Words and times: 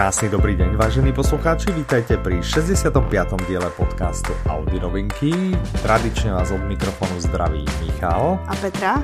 Krásny 0.00 0.32
dobrý 0.32 0.56
deň, 0.56 0.80
vážení 0.80 1.12
poslucháči, 1.12 1.76
vítajte 1.76 2.16
pri 2.16 2.40
65. 2.40 2.88
diele 3.44 3.68
podcastu 3.76 4.32
Audi 4.48 4.80
novinky. 4.80 5.52
Tradične 5.84 6.32
vás 6.32 6.48
od 6.48 6.64
mikrofonu 6.64 7.20
zdraví 7.20 7.68
Michal. 7.84 8.40
A 8.48 8.56
Petra. 8.64 8.96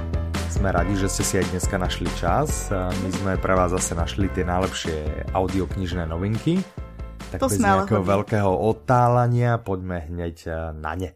Sme 0.48 0.72
radi, 0.72 0.96
že 0.96 1.12
ste 1.12 1.22
si 1.29 1.34
aj 1.36 1.52
dneska 1.52 1.76
našli 1.76 2.08
čas. 2.16 2.72
My 2.72 3.11
sme 3.12 3.36
pre 3.36 3.52
vás 3.52 3.76
zase 3.76 3.93
našli 3.93 4.32
tie 4.32 4.48
najlepšie 4.48 5.29
audioknižné 5.36 6.08
novinky. 6.08 6.64
Tak 7.28 7.44
to 7.44 7.52
bez 7.52 7.60
sme 7.60 7.76
nejakého 7.76 8.00
veľkého 8.00 8.52
otálania 8.56 9.60
poďme 9.60 10.00
hneď 10.00 10.36
eh, 10.48 10.72
na 10.80 10.96
ne. 10.96 11.12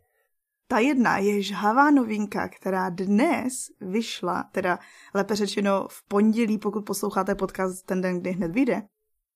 Ta 0.68 0.84
jedna 0.84 1.24
je 1.24 1.40
žhavá 1.40 1.88
novinka, 1.88 2.52
která 2.52 2.92
dnes 2.92 3.72
vyšla, 3.80 4.52
teda 4.52 4.76
lépe 5.16 5.32
řečeno 5.32 5.88
v 5.88 5.98
pondělí, 6.04 6.60
pokud 6.60 6.84
posloucháte 6.84 7.32
podcast 7.32 7.88
ten 7.88 8.04
den, 8.04 8.20
kdy 8.20 8.30
hned 8.32 8.52
vyjde, 8.52 8.82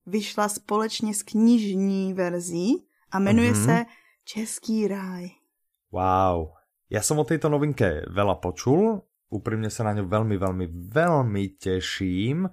vyšla 0.07 0.49
společně 0.49 1.15
s 1.15 1.23
knižní 1.23 2.15
verzí 2.15 2.87
a 3.11 3.19
jmenuje 3.19 3.53
mm-hmm. 3.53 3.65
se 3.65 3.87
Český 4.25 4.89
ráj. 4.89 5.31
Wow. 5.93 6.57
Ja 6.91 7.05
som 7.05 7.23
o 7.23 7.29
tejto 7.29 7.47
novinke 7.53 8.03
veľa 8.09 8.41
počul, 8.43 9.05
úprimne 9.31 9.71
sa 9.71 9.87
na 9.87 9.95
ňu 9.95 10.11
veľmi, 10.11 10.37
veľmi, 10.37 10.67
veľmi 10.91 11.45
teším. 11.61 12.51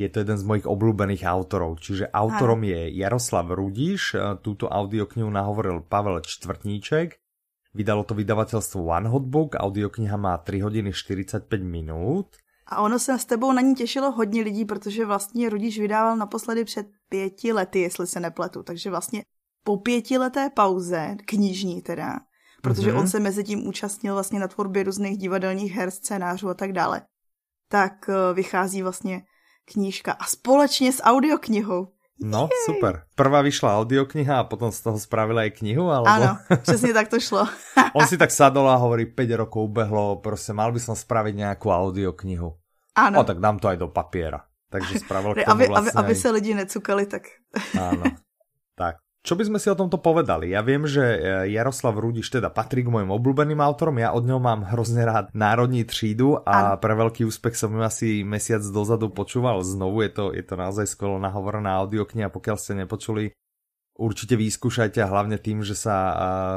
Je 0.00 0.08
to 0.08 0.24
jeden 0.24 0.38
z 0.40 0.44
mojich 0.48 0.66
obľúbených 0.66 1.28
autorov, 1.28 1.78
čiže 1.84 2.08
autorom 2.08 2.64
Aha. 2.64 2.72
je 2.72 2.80
Jaroslav 3.04 3.52
Rudiš, 3.52 4.16
túto 4.40 4.64
audioknihu 4.66 5.28
nahovoril 5.28 5.84
Pavel 5.84 6.24
Čtvrtníček, 6.24 7.20
vydalo 7.76 8.08
to 8.08 8.16
vydavateľstvo 8.16 8.80
One 8.80 9.12
Hot 9.12 9.28
Book, 9.28 9.60
audiokniha 9.60 10.16
má 10.16 10.40
3 10.40 10.64
hodiny 10.64 10.90
45 10.96 11.46
minút 11.60 12.40
a 12.70 12.82
ono 12.82 12.98
se 12.98 13.18
s 13.18 13.24
tebou 13.24 13.52
na 13.52 13.60
ní 13.60 13.74
těšilo 13.74 14.12
hodně 14.12 14.42
lidí, 14.42 14.64
protože 14.64 15.06
vlastně 15.06 15.50
Rudíš 15.50 15.78
vydával 15.80 16.16
naposledy 16.16 16.64
před 16.64 16.86
pěti 17.08 17.52
lety, 17.52 17.80
jestli 17.80 18.06
se 18.06 18.20
nepletu. 18.20 18.62
Takže 18.62 18.90
vlastně 18.90 19.22
po 19.64 19.76
pětileté 19.76 20.50
pauze, 20.50 21.16
knižní 21.26 21.82
teda, 21.82 22.18
protože 22.62 22.92
mm-hmm. 22.92 22.98
on 22.98 23.08
se 23.08 23.20
mezi 23.20 23.44
tím 23.44 23.66
účastnil 23.66 24.14
vlastně 24.14 24.40
na 24.40 24.48
tvorbě 24.48 24.82
různých 24.82 25.18
divadelních 25.18 25.72
her, 25.72 25.90
scénářů 25.90 26.48
a 26.48 26.54
tak 26.54 26.72
dále, 26.72 27.02
tak 27.68 28.08
eh, 28.08 28.34
vychází 28.34 28.82
vlastně 28.82 29.22
knížka 29.64 30.12
a 30.12 30.24
společně 30.24 30.92
s 30.92 31.02
audioknihou. 31.02 31.88
No, 32.22 32.52
Jej. 32.52 32.64
super. 32.66 33.08
Prvá 33.16 33.40
vyšla 33.40 33.80
audiokniha 33.80 34.40
a 34.40 34.44
potom 34.44 34.68
z 34.68 34.80
toho 34.84 35.00
spravila 35.00 35.40
aj 35.48 35.56
knihu, 35.64 35.88
alebo... 35.88 36.12
Áno, 36.12 36.36
přesně 36.62 36.92
tak 36.92 37.08
to 37.08 37.20
šlo. 37.20 37.48
On 37.96 38.06
si 38.06 38.20
tak 38.20 38.28
sadol 38.30 38.68
a 38.68 38.76
hovorí, 38.76 39.08
5 39.08 39.40
rokov 39.40 39.72
ubehlo, 39.72 40.20
proste 40.20 40.52
mal 40.52 40.68
by 40.68 40.80
som 40.84 40.92
spraviť 40.92 41.32
nejakú 41.32 41.72
audioknihu. 41.72 42.59
Áno. 42.96 43.22
O, 43.22 43.26
tak 43.26 43.38
dám 43.38 43.62
to 43.62 43.70
aj 43.70 43.78
do 43.78 43.88
papiera. 43.90 44.42
Takže 44.70 45.02
spravil 45.02 45.32
k 45.38 45.46
tomu 45.46 45.50
aby, 45.50 45.64
vlastne 45.66 45.92
aby, 45.98 46.10
aby 46.10 46.14
sa 46.14 46.28
lidi 46.30 46.52
necukali, 46.54 47.04
tak... 47.10 47.26
Áno. 47.74 48.06
Tak. 48.78 49.02
Čo 49.20 49.36
by 49.36 49.44
sme 49.52 49.58
si 49.60 49.68
o 49.68 49.76
tomto 49.76 50.00
povedali? 50.00 50.56
Ja 50.56 50.64
viem, 50.64 50.88
že 50.88 51.04
e, 51.04 51.52
Jaroslav 51.52 51.92
Rudiš 52.00 52.32
teda 52.32 52.48
patrí 52.48 52.80
k 52.80 52.88
mojim 52.88 53.12
obľúbeným 53.12 53.60
autorom, 53.60 54.00
ja 54.00 54.16
od 54.16 54.24
neho 54.24 54.40
mám 54.40 54.64
hrozne 54.64 55.04
rád 55.04 55.28
Národní 55.36 55.84
třídu 55.84 56.40
a 56.40 56.72
ano. 56.72 56.80
pre 56.80 56.96
veľký 56.96 57.28
úspech 57.28 57.52
som 57.52 57.76
ju 57.76 57.84
asi 57.84 58.24
mesiac 58.24 58.64
dozadu 58.64 59.12
počúval 59.12 59.60
znovu, 59.60 60.00
je 60.08 60.10
to, 60.16 60.24
je 60.32 60.40
to 60.40 60.56
naozaj 60.56 60.88
skvelo 60.88 61.20
nahovorená 61.20 61.76
audiokniha, 61.84 62.32
pokiaľ 62.32 62.56
ste 62.56 62.72
nepočuli, 62.80 63.28
určite 64.00 64.40
vyskúšajte 64.40 65.04
a 65.04 65.12
hlavne 65.12 65.36
tým, 65.36 65.60
že 65.60 65.76
sa 65.76 65.96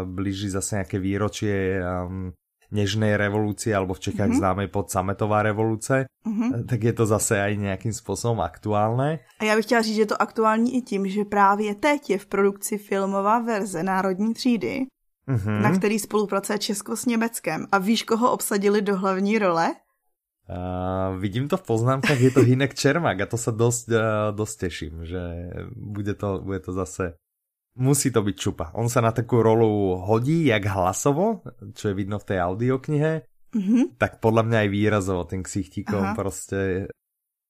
blíži 0.08 0.48
zase 0.48 0.80
nejaké 0.80 1.04
výročie 1.04 1.84
um, 1.84 2.32
nežnej 2.74 3.14
revolúcie, 3.18 3.70
alebo 3.70 3.94
v 3.94 4.10
Čechách 4.10 4.34
mm-hmm. 4.34 4.42
známej 4.42 4.68
pod 4.74 4.90
sametová 4.90 5.46
revoluce, 5.46 6.10
mm-hmm. 6.26 6.66
tak 6.66 6.80
je 6.84 6.94
to 6.94 7.06
zase 7.06 7.38
aj 7.38 7.54
nejakým 7.58 7.94
způsobem 7.94 8.42
aktuálne. 8.42 9.20
A 9.40 9.44
já 9.46 9.56
bych 9.56 9.66
chtěla 9.66 9.82
říct, 9.82 9.96
že 9.96 10.02
je 10.02 10.06
to 10.06 10.22
aktuální 10.22 10.78
i 10.78 10.82
tím, 10.82 11.08
že 11.08 11.26
právě 11.26 11.76
teď 11.76 12.10
je 12.10 12.18
v 12.18 12.26
produkci 12.26 12.78
filmová 12.78 13.40
verze 13.40 13.84
Národní 13.84 14.34
třídy, 14.34 14.86
mm-hmm. 15.28 15.62
na 15.62 15.72
který 15.72 16.00
spolupracuje 16.00 16.60
Česko 16.60 16.98
s 16.98 17.06
Německem. 17.06 17.68
A 17.72 17.78
víš, 17.78 18.04
koho 18.04 18.32
obsadili 18.32 18.82
do 18.82 18.98
hlavní 18.98 19.40
role? 19.40 19.72
Uh, 20.44 21.16
vidím 21.20 21.48
to 21.48 21.58
v 21.58 21.64
poznámkach, 21.64 22.20
je 22.20 22.32
to 22.32 22.44
Hinek 22.44 22.76
Čermák 22.76 23.16
a 23.16 23.32
to 23.32 23.40
sa 23.40 23.56
dosť, 23.56 23.88
uh, 23.96 24.36
dosť 24.36 24.56
teším, 24.60 25.08
že 25.08 25.24
bude 25.72 26.20
to, 26.20 26.44
bude 26.44 26.60
to 26.60 26.76
zase 26.76 27.16
Musí 27.74 28.14
to 28.14 28.22
byť 28.22 28.36
čupa. 28.38 28.70
On 28.78 28.86
sa 28.86 29.02
na 29.02 29.10
takú 29.10 29.42
rolu 29.42 29.98
hodí, 29.98 30.46
jak 30.46 30.70
hlasovo, 30.70 31.42
čo 31.74 31.90
je 31.90 31.98
vidno 31.98 32.22
v 32.22 32.28
tej 32.30 32.38
audioknihe, 32.46 33.12
mm-hmm. 33.56 33.98
tak 33.98 34.22
podľa 34.22 34.44
mňa 34.46 34.58
aj 34.62 34.70
výrazovo 34.70 35.26
ten 35.26 35.42
ksichtíkom 35.42 36.14
proste 36.14 36.86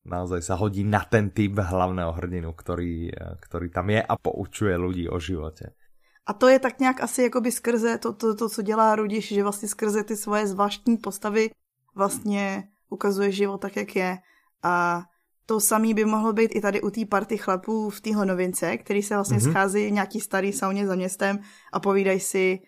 naozaj 0.07 0.39
sa 0.43 0.55
hodí 0.55 0.83
na 0.83 1.03
ten 1.03 1.31
typ 1.31 1.59
hlavného 1.59 2.11
hrdinu, 2.15 2.55
ktorý, 2.55 3.11
ktorý 3.39 3.67
tam 3.71 3.91
je 3.91 3.99
a 3.99 4.13
poučuje 4.15 4.75
ľudí 4.79 5.11
o 5.11 5.19
živote. 5.19 5.75
A 6.23 6.31
to 6.33 6.47
je 6.47 6.59
tak 6.59 6.79
nějak 6.79 7.03
asi 7.03 7.21
jakoby 7.21 7.51
skrze 7.51 7.97
to, 7.97 8.13
to, 8.13 8.35
to 8.35 8.49
co 8.49 8.61
dělá 8.61 8.95
Rudiš, 8.95 9.27
že 9.27 9.43
vlastně 9.43 9.67
skrze 9.67 10.03
ty 10.03 10.15
svoje 10.15 10.47
zvláštní 10.47 10.97
postavy 10.97 11.49
vlastně 11.95 12.67
ukazuje 12.89 13.31
život 13.31 13.57
tak, 13.57 13.75
jak 13.75 13.95
je. 13.95 14.17
A 14.63 15.03
to 15.45 15.59
samý 15.59 15.93
by 15.93 16.05
mohlo 16.05 16.33
být 16.33 16.55
i 16.55 16.61
tady 16.61 16.81
u 16.81 16.89
té 16.89 17.05
party 17.05 17.37
chlapů 17.37 17.89
v 17.89 18.01
téhle 18.01 18.25
novince, 18.25 18.77
který 18.77 19.03
se 19.03 19.15
vlastně 19.15 19.37
mm-hmm. 19.37 19.51
schází 19.51 19.87
v 19.87 19.91
nějaký 19.91 20.19
starý 20.19 20.53
sauně 20.53 20.87
za 20.87 20.95
městem 20.95 21.39
a 21.73 21.79
povídají 21.79 22.19
si 22.19 22.59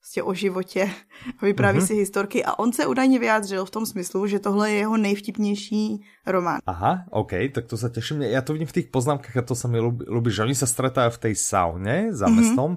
vlastně 0.00 0.22
o 0.22 0.34
životě, 0.34 0.90
vypráví 1.42 1.78
mm-hmm. 1.78 1.86
si 1.86 1.94
historky 1.94 2.44
a 2.44 2.58
on 2.58 2.72
se 2.72 2.86
údajně 2.86 3.18
vyjádřil 3.18 3.64
v 3.64 3.70
tom 3.70 3.86
smyslu, 3.86 4.26
že 4.26 4.38
tohle 4.38 4.70
je 4.70 4.76
jeho 4.76 4.96
nejvtipnější 4.96 6.04
román. 6.26 6.58
Aha, 6.66 7.04
OK, 7.10 7.32
tak 7.52 7.66
to 7.66 7.76
sa 7.76 7.88
teším. 7.88 8.24
Ja 8.24 8.40
to 8.40 8.56
vidím 8.56 8.68
v 8.68 8.76
tých 8.80 8.88
poznámkach 8.88 9.36
a 9.36 9.44
to 9.44 9.52
sa 9.52 9.68
mi 9.68 9.76
ľúbi, 9.80 10.32
že 10.32 10.44
oni 10.44 10.56
sa 10.56 10.64
stretajú 10.64 11.12
v 11.12 11.22
tej 11.28 11.34
saune 11.36 11.96
za 12.16 12.26
mm-hmm. 12.26 12.36
mestom 12.36 12.70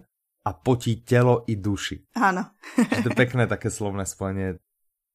a 0.43 0.51
potí 0.51 0.99
telo 0.99 1.47
i 1.47 1.55
duši. 1.55 2.03
Áno. 2.19 2.51
to 2.75 3.07
je 3.07 3.15
pekné 3.23 3.47
také 3.47 3.71
slovné 3.71 4.03
spojenie, 4.03 4.59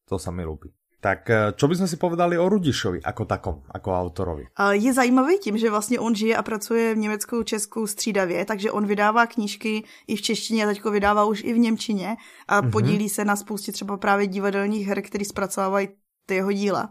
to 0.08 0.16
sa 0.16 0.32
mi 0.32 0.48
ľúbi. 0.48 0.72
Tak 0.98 1.30
eh, 1.30 1.54
čo 1.54 1.70
by 1.70 1.74
sme 1.78 1.86
si 1.86 1.94
povedali 1.94 2.34
o 2.34 2.50
Rudišovi 2.50 3.06
ako 3.06 3.22
takom, 3.22 3.56
ako 3.70 3.88
autorovi? 3.94 4.44
Je 4.74 4.92
zajímavý 4.92 5.38
tím, 5.38 5.58
že 5.58 5.70
vlastně 5.70 6.00
on 6.00 6.14
žije 6.14 6.36
a 6.36 6.42
pracuje 6.42 6.94
v 6.94 6.98
Německu, 6.98 7.42
Česku 7.42 7.86
střídavě, 7.86 8.44
takže 8.44 8.72
on 8.72 8.86
vydává 8.86 9.26
knížky 9.26 9.84
i 10.06 10.16
v 10.16 10.22
češtině 10.22 10.64
a 10.64 10.68
teďko 10.68 10.90
vydává 10.90 11.24
už 11.24 11.42
i 11.44 11.52
v 11.52 11.58
Němčině 11.58 12.16
a 12.48 12.62
mm-hmm. 12.62 12.70
podílí 12.70 13.08
se 13.08 13.24
na 13.24 13.36
spoustě 13.36 13.72
třeba 13.72 13.96
právě 13.96 14.26
divadelních 14.26 14.86
her, 14.86 15.02
které 15.02 15.24
zpracovávají 15.24 15.88
ty 16.26 16.34
jeho 16.34 16.52
díla. 16.52 16.88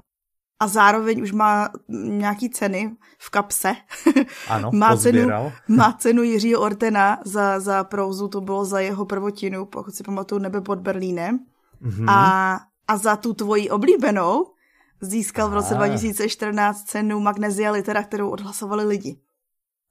A 0.59 0.67
zároveň 0.67 1.21
už 1.21 1.31
má 1.31 1.69
nějaký 1.89 2.49
ceny 2.49 2.95
v 3.19 3.29
kapse. 3.29 3.75
Ano, 4.47 4.71
má, 4.73 4.97
cenu, 4.97 5.29
má 5.67 5.93
cenu 5.93 6.23
Jiřího 6.23 6.61
Ortena 6.61 7.19
za, 7.25 7.59
za 7.59 7.83
prózu, 7.83 8.27
to 8.27 8.41
bylo 8.41 8.65
za 8.65 8.79
jeho 8.79 9.05
prvotinu, 9.05 9.65
pokud 9.65 9.95
si 9.95 10.03
pamatuju, 10.03 10.41
nebe 10.41 10.61
pod 10.61 10.79
Berlínem. 10.79 11.39
Mm-hmm. 11.81 12.09
A 12.09 12.59
a 12.87 12.97
za 12.97 13.15
tu 13.19 13.33
tvoji 13.33 13.69
oblíbenou 13.69 14.55
získal 15.01 15.49
v 15.49 15.53
roce 15.53 15.75
2014 15.75 16.83
cenu 16.83 17.19
Magnesia 17.19 17.71
Litera, 17.71 18.03
kterou 18.03 18.29
odhlasovali 18.29 18.85
lidi. 18.85 19.13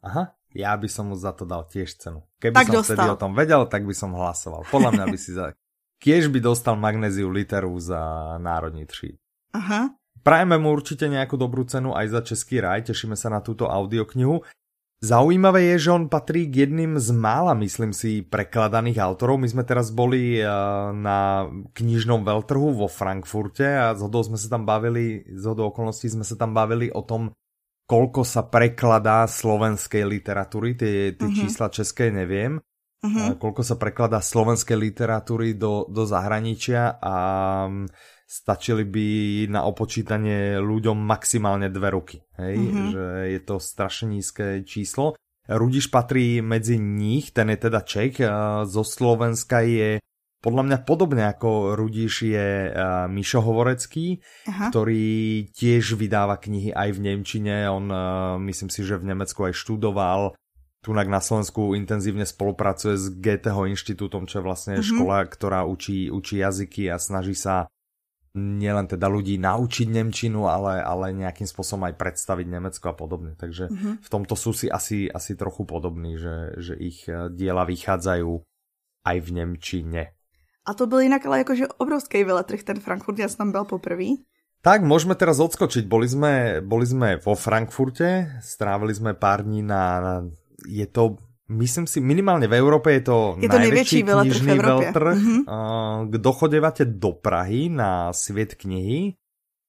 Aha, 0.02 0.34
ja 0.54 0.72
by 0.76 0.88
som 0.88 1.10
mu 1.10 1.16
za 1.18 1.32
to 1.36 1.44
dal 1.44 1.66
tiež 1.66 1.98
cenu. 1.98 2.22
Keby 2.38 2.54
tak 2.54 2.66
som 2.66 2.74
dostal. 2.80 2.94
vtedy 2.94 3.08
o 3.10 3.18
tom 3.18 3.32
vedel, 3.34 3.62
tak 3.66 3.86
by 3.86 3.94
som 3.94 4.14
hlasoval. 4.14 4.66
Podľa 4.70 4.90
mňa 4.92 5.04
by 5.10 5.18
si 5.18 5.30
za... 5.34 5.52
Kiež 6.02 6.28
by 6.28 6.44
dostal 6.44 6.76
Magnéziu 6.76 7.32
literu 7.32 7.72
za 7.80 8.00
národní 8.38 8.84
tří. 8.86 9.16
Aha. 9.56 9.96
Prajeme 10.20 10.58
mu 10.58 10.74
určite 10.74 11.06
nejakú 11.06 11.38
dobrú 11.38 11.64
cenu 11.64 11.94
aj 11.94 12.06
za 12.10 12.20
Český 12.20 12.58
raj, 12.58 12.90
tešíme 12.90 13.14
sa 13.14 13.30
na 13.30 13.40
túto 13.40 13.70
audioknihu. 13.70 14.42
Zaujímavé 14.96 15.76
je, 15.76 15.88
že 15.88 15.90
on 15.92 16.08
patrí 16.08 16.48
k 16.48 16.64
jedným 16.64 16.96
z 16.96 17.12
mála, 17.12 17.52
myslím 17.60 17.92
si, 17.92 18.24
prekladaných 18.24 18.96
autorov. 19.04 19.36
My 19.36 19.48
sme 19.52 19.60
teraz 19.60 19.92
boli 19.92 20.40
eh, 20.40 20.48
na 20.96 21.52
knižnom 21.76 22.24
veľtrhu 22.24 22.72
vo 22.72 22.88
Frankfurte 22.88 23.68
a 23.68 23.86
z 23.92 24.00
hodou 24.00 24.24
sme 24.24 24.40
sa 24.40 24.48
tam 24.48 24.64
bavili, 24.64 25.20
z 25.28 25.44
hodou 25.44 25.68
okolností 25.68 26.08
sme 26.08 26.24
sa 26.24 26.40
tam 26.40 26.56
bavili 26.56 26.88
o 26.88 27.04
tom, 27.04 27.28
koľko 27.84 28.24
sa 28.24 28.48
prekladá 28.48 29.28
slovenskej 29.28 30.02
literatúry, 30.08 30.80
tie, 30.80 31.12
tie 31.12 31.28
uh-huh. 31.28 31.38
čísla 31.44 31.68
české 31.68 32.08
neviem, 32.08 32.56
uh-huh. 32.58 33.36
koľko 33.36 33.62
sa 33.62 33.76
prekladá 33.76 34.24
slovenskej 34.24 34.80
literatúry 34.80 35.60
do, 35.60 35.84
do 35.92 36.08
zahraničia 36.08 36.96
a 36.98 37.14
stačili 38.26 38.82
by 38.82 39.06
na 39.48 39.62
opočítanie 39.64 40.58
ľuďom 40.58 40.98
maximálne 40.98 41.70
dve 41.70 41.94
ruky. 41.94 42.16
Hej? 42.36 42.54
Mm-hmm. 42.58 42.88
Že 42.90 43.04
je 43.30 43.40
to 43.46 43.56
strašne 43.62 44.06
nízke 44.18 44.66
číslo. 44.66 45.14
Rudiš 45.46 45.94
patrí 45.94 46.42
medzi 46.42 46.74
nich, 46.74 47.30
ten 47.30 47.54
je 47.54 47.58
teda 47.70 47.86
Čech, 47.86 48.18
zo 48.66 48.82
Slovenska 48.82 49.62
je 49.62 50.02
podľa 50.42 50.62
mňa 50.62 50.78
podobne 50.86 51.26
ako 51.26 51.74
Rudiš 51.74 52.14
je 52.26 52.70
Mišo 53.10 53.42
Hovorecký, 53.42 54.22
Aha. 54.46 54.70
ktorý 54.70 55.46
tiež 55.50 55.98
vydáva 55.98 56.38
knihy 56.38 56.70
aj 56.70 56.94
v 56.94 57.02
Nemčine. 57.02 57.66
On, 57.66 57.82
myslím 58.46 58.70
si, 58.70 58.86
že 58.86 58.98
v 58.98 59.10
Nemecku 59.10 59.42
aj 59.42 59.54
študoval. 59.58 60.38
Tunak 60.86 61.10
na 61.10 61.18
Slovensku 61.18 61.74
intenzívne 61.74 62.22
spolupracuje 62.22 62.94
s 62.94 63.10
Goetheho 63.18 63.66
inštitútom, 63.66 64.30
čo 64.30 64.38
je 64.38 64.46
vlastne 64.46 64.74
mm-hmm. 64.78 64.90
škola, 64.94 65.26
ktorá 65.26 65.66
učí, 65.66 66.14
učí 66.14 66.38
jazyky 66.38 66.94
a 66.94 67.02
snaží 67.02 67.34
sa 67.34 67.66
nielen 68.36 68.86
teda 68.86 69.08
ľudí 69.08 69.40
naučiť 69.40 69.88
Nemčinu, 69.88 70.46
ale, 70.46 70.84
ale 70.84 71.16
nejakým 71.16 71.48
spôsobom 71.48 71.88
aj 71.88 71.96
predstaviť 71.96 72.46
Nemecko 72.46 72.92
a 72.92 72.94
podobne. 72.94 73.32
Takže 73.34 73.72
mm-hmm. 73.72 73.94
v 74.04 74.08
tomto 74.12 74.36
sú 74.36 74.52
si 74.52 74.68
asi, 74.68 75.08
asi 75.08 75.34
trochu 75.34 75.64
podobní, 75.64 76.20
že, 76.20 76.54
že 76.60 76.74
ich 76.76 77.08
eh, 77.08 77.32
diela 77.32 77.64
vychádzajú 77.64 78.30
aj 79.06 79.16
v 79.18 79.28
Nemčine. 79.32 80.02
A 80.66 80.74
to 80.74 80.86
byl 80.86 81.00
jinak 81.00 81.26
ale 81.26 81.38
jakože 81.38 81.78
obrovský 81.78 82.24
veletrh, 82.24 82.62
ten 82.62 82.82
Frankfurt, 82.82 83.18
ja 83.18 83.30
som 83.30 83.46
tam 83.46 83.50
byl 83.54 83.64
poprvý. 83.64 84.26
Tak, 84.66 84.82
môžeme 84.82 85.14
teraz 85.14 85.38
odskočiť. 85.38 85.86
Boli 85.86 86.10
sme, 86.10 86.58
boli 86.58 86.82
sme 86.82 87.22
vo 87.22 87.38
Frankfurte, 87.38 88.42
strávili 88.42 88.90
sme 88.98 89.14
pár 89.14 89.46
dní 89.46 89.62
na 89.62 90.26
je 90.66 90.86
to 90.90 91.22
Myslím 91.46 91.86
si, 91.86 92.02
minimálne 92.02 92.50
v 92.50 92.58
Európe 92.58 92.90
je 92.98 93.06
to, 93.06 93.18
je 93.38 93.46
to 93.46 93.54
najväčší, 93.54 94.02
najväčší 94.02 94.42
knižný 94.42 94.56
veľtrh. 94.58 95.14
Mm-hmm. 95.14 96.10
Kdo 96.10 96.30
chodevate 96.34 96.82
do 96.90 97.14
Prahy 97.14 97.70
na 97.70 98.10
sviet 98.10 98.58
knihy, 98.58 99.14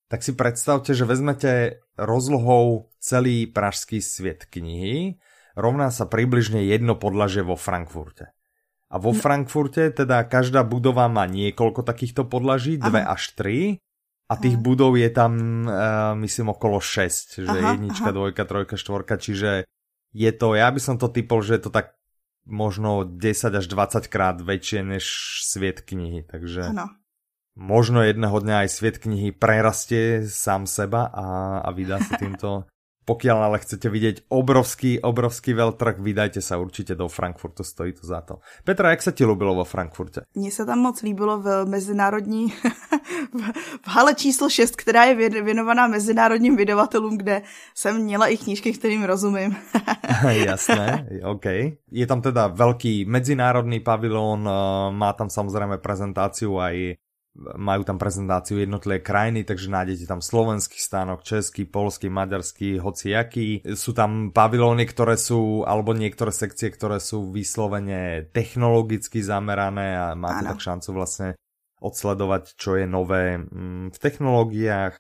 tak 0.10 0.26
si 0.26 0.34
predstavte, 0.34 0.98
že 0.98 1.06
vezmete 1.06 1.86
rozlohou 1.94 2.90
celý 2.98 3.46
pražský 3.46 4.02
sviet 4.02 4.50
knihy, 4.50 5.22
rovná 5.54 5.94
sa 5.94 6.10
približne 6.10 6.66
jedno 6.66 6.98
podlaže 6.98 7.46
vo 7.46 7.54
Frankfurte. 7.54 8.34
A 8.88 8.98
vo 8.98 9.14
no. 9.14 9.20
Frankfurte 9.20 9.94
teda 9.94 10.26
každá 10.26 10.66
budova 10.66 11.06
má 11.12 11.30
niekoľko 11.30 11.86
takýchto 11.86 12.26
podlaží, 12.26 12.82
dve 12.82 13.04
aha. 13.04 13.14
až 13.14 13.38
tri. 13.38 13.58
A 14.28 14.36
tých 14.36 14.60
aha. 14.60 14.64
budov 14.64 15.00
je 15.00 15.08
tam, 15.08 15.64
uh, 15.64 16.12
myslím, 16.20 16.52
okolo 16.52 16.84
6, 16.84 17.48
že 17.48 17.48
aha, 17.48 17.80
jednička, 17.80 18.12
aha. 18.12 18.16
dvojka, 18.16 18.44
trojka, 18.44 18.76
štvorka, 18.76 19.16
čiže 19.22 19.64
je 20.14 20.32
to, 20.32 20.56
ja 20.56 20.68
by 20.72 20.80
som 20.80 20.96
to 20.96 21.12
typol, 21.12 21.44
že 21.44 21.60
je 21.60 21.64
to 21.68 21.72
tak 21.72 21.98
možno 22.48 23.04
10 23.04 23.60
až 23.60 23.66
20 23.68 24.08
krát 24.08 24.40
väčšie 24.40 24.80
než 24.84 25.04
sviet 25.44 25.84
knihy, 25.84 26.24
takže 26.24 26.72
ano. 26.72 26.88
možno 27.60 28.00
jedného 28.02 28.40
dňa 28.40 28.56
aj 28.66 28.70
sviet 28.72 28.98
knihy 29.04 29.36
prerastie 29.36 30.24
sám 30.24 30.64
seba 30.64 31.12
a, 31.12 31.60
a 31.60 31.70
vydá 31.76 32.00
sa 32.00 32.16
týmto 32.16 32.64
Pokiaľ 33.08 33.38
ale 33.40 33.64
chcete 33.64 33.88
vidieť 33.88 34.28
obrovský, 34.28 35.00
obrovský 35.00 35.56
veľtrh, 35.56 36.04
vydajte 36.04 36.44
sa 36.44 36.60
určite 36.60 36.92
do 36.92 37.08
Frankfurtu, 37.08 37.64
stojí 37.64 37.96
to 37.96 38.04
za 38.04 38.20
to. 38.20 38.44
Petra, 38.68 38.92
jak 38.92 39.00
sa 39.00 39.16
ti 39.16 39.24
ľúbilo 39.24 39.56
vo 39.56 39.64
Frankfurte? 39.64 40.28
Mně 40.36 40.52
se 40.52 40.66
tam 40.66 40.80
moc 40.80 41.02
líbilo 41.02 41.40
v 41.40 41.66
mezinárodní, 41.66 42.54
v 43.84 43.88
hale 43.88 44.16
číslo 44.16 44.50
6, 44.50 44.76
která 44.76 45.04
je 45.04 45.30
věnovaná 45.30 45.88
mezinárodním 45.88 46.56
vydavatelům, 46.56 47.18
kde 47.18 47.42
jsem 47.76 48.04
měla 48.04 48.28
i 48.28 48.38
knížky, 48.38 48.74
kterým 48.74 49.04
rozumím. 49.04 49.56
Jasné, 50.30 51.08
OK. 51.24 51.46
Je 51.92 52.06
tam 52.08 52.20
teda 52.20 52.52
veľký 52.52 53.08
medzinárodný 53.08 53.80
pavilón, 53.80 54.44
eh, 54.44 54.52
má 54.92 55.16
tam 55.16 55.32
samozrejme 55.32 55.80
prezentáciu 55.80 56.60
aj 56.60 57.00
majú 57.38 57.86
tam 57.86 58.02
prezentáciu 58.02 58.58
jednotlivé 58.58 59.00
krajiny, 59.00 59.46
takže 59.46 59.70
nájdete 59.70 60.10
tam 60.10 60.26
slovenský 60.26 60.82
stánok, 60.82 61.22
český, 61.22 61.70
polský, 61.70 62.10
maďarský, 62.10 62.82
hociaký. 62.82 63.62
Sú 63.78 63.94
tam 63.94 64.34
pavilóny, 64.34 64.90
ktoré 64.90 65.16
sú, 65.16 65.62
alebo 65.64 65.94
niektoré 65.94 66.34
sekcie, 66.34 66.74
ktoré 66.74 66.98
sú 66.98 67.30
vyslovene 67.30 68.26
technologicky 68.34 69.22
zamerané 69.22 69.94
a 69.94 70.06
máte 70.18 70.44
ano. 70.46 70.50
tak 70.54 70.60
šancu 70.66 70.90
vlastne 70.94 71.30
odsledovať, 71.78 72.58
čo 72.58 72.74
je 72.74 72.86
nové 72.90 73.38
mm, 73.38 73.94
v 73.94 73.98
technológiách. 74.02 74.98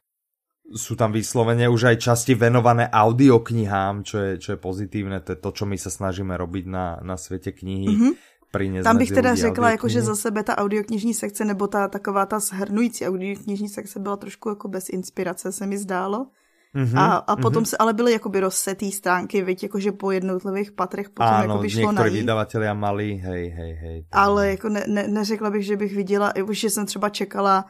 Sú 0.67 0.99
tam 0.99 1.15
vyslovene 1.15 1.71
už 1.71 1.95
aj 1.95 1.97
časti 2.11 2.35
venované 2.35 2.91
audioknihám, 2.91 4.03
čo 4.03 4.17
je, 4.19 4.31
čo 4.35 4.49
je 4.53 4.59
pozitívne, 4.59 5.23
to 5.23 5.33
je 5.33 5.39
to, 5.39 5.49
čo 5.55 5.63
my 5.63 5.79
sa 5.79 5.87
snažíme 5.87 6.35
robiť 6.35 6.65
na, 6.67 6.99
na 7.01 7.15
svete 7.15 7.55
knihy. 7.55 7.87
Mm-hmm 7.87 8.36
tam 8.83 8.97
bych 8.97 9.11
teda 9.11 9.35
řekla, 9.35 9.71
jako, 9.71 9.87
že 9.87 10.01
za 10.01 10.15
sebe 10.15 10.43
ta 10.43 10.57
audioknižní 10.57 11.13
sekce 11.13 11.45
nebo 11.45 11.67
ta 11.67 11.87
taková 11.87 12.25
ta 12.25 12.39
shrnující 12.39 13.07
audioknižní 13.07 13.69
sekce 13.69 13.99
byla 13.99 14.17
trošku 14.17 14.49
jako 14.49 14.67
bez 14.67 14.89
inspirace, 14.89 15.51
se 15.51 15.65
mi 15.67 15.77
zdálo. 15.77 16.27
Mm-hmm, 16.75 16.99
a, 16.99 17.15
a 17.15 17.35
potom 17.35 17.63
mm-hmm. 17.63 17.69
se 17.69 17.77
ale 17.77 17.93
byly 17.93 18.11
jakoby 18.11 18.39
rozsetý 18.39 18.91
stránky, 18.91 19.41
viď, 19.41 19.63
jakože 19.63 19.91
po 19.91 20.11
jednotlivých 20.11 20.71
patrech 20.71 21.09
potom 21.09 21.33
Áno, 21.33 21.43
jakoby 21.43 21.69
šlo 21.69 21.91
najít. 21.91 22.13
vydavatelia 22.13 22.73
mali, 22.73 23.17
hej, 23.17 23.49
hej, 23.49 23.73
hej. 23.73 23.97
Ale 24.11 24.49
jako 24.59 24.69
ne, 24.69 24.83
ne, 24.87 25.07
neřekla 25.07 25.49
bych, 25.49 25.65
že 25.65 25.75
bych 25.77 25.95
viděla, 25.95 26.33
už 26.43 26.59
že 26.59 26.69
jsem 26.69 26.85
třeba 26.85 27.09
čekala 27.09 27.65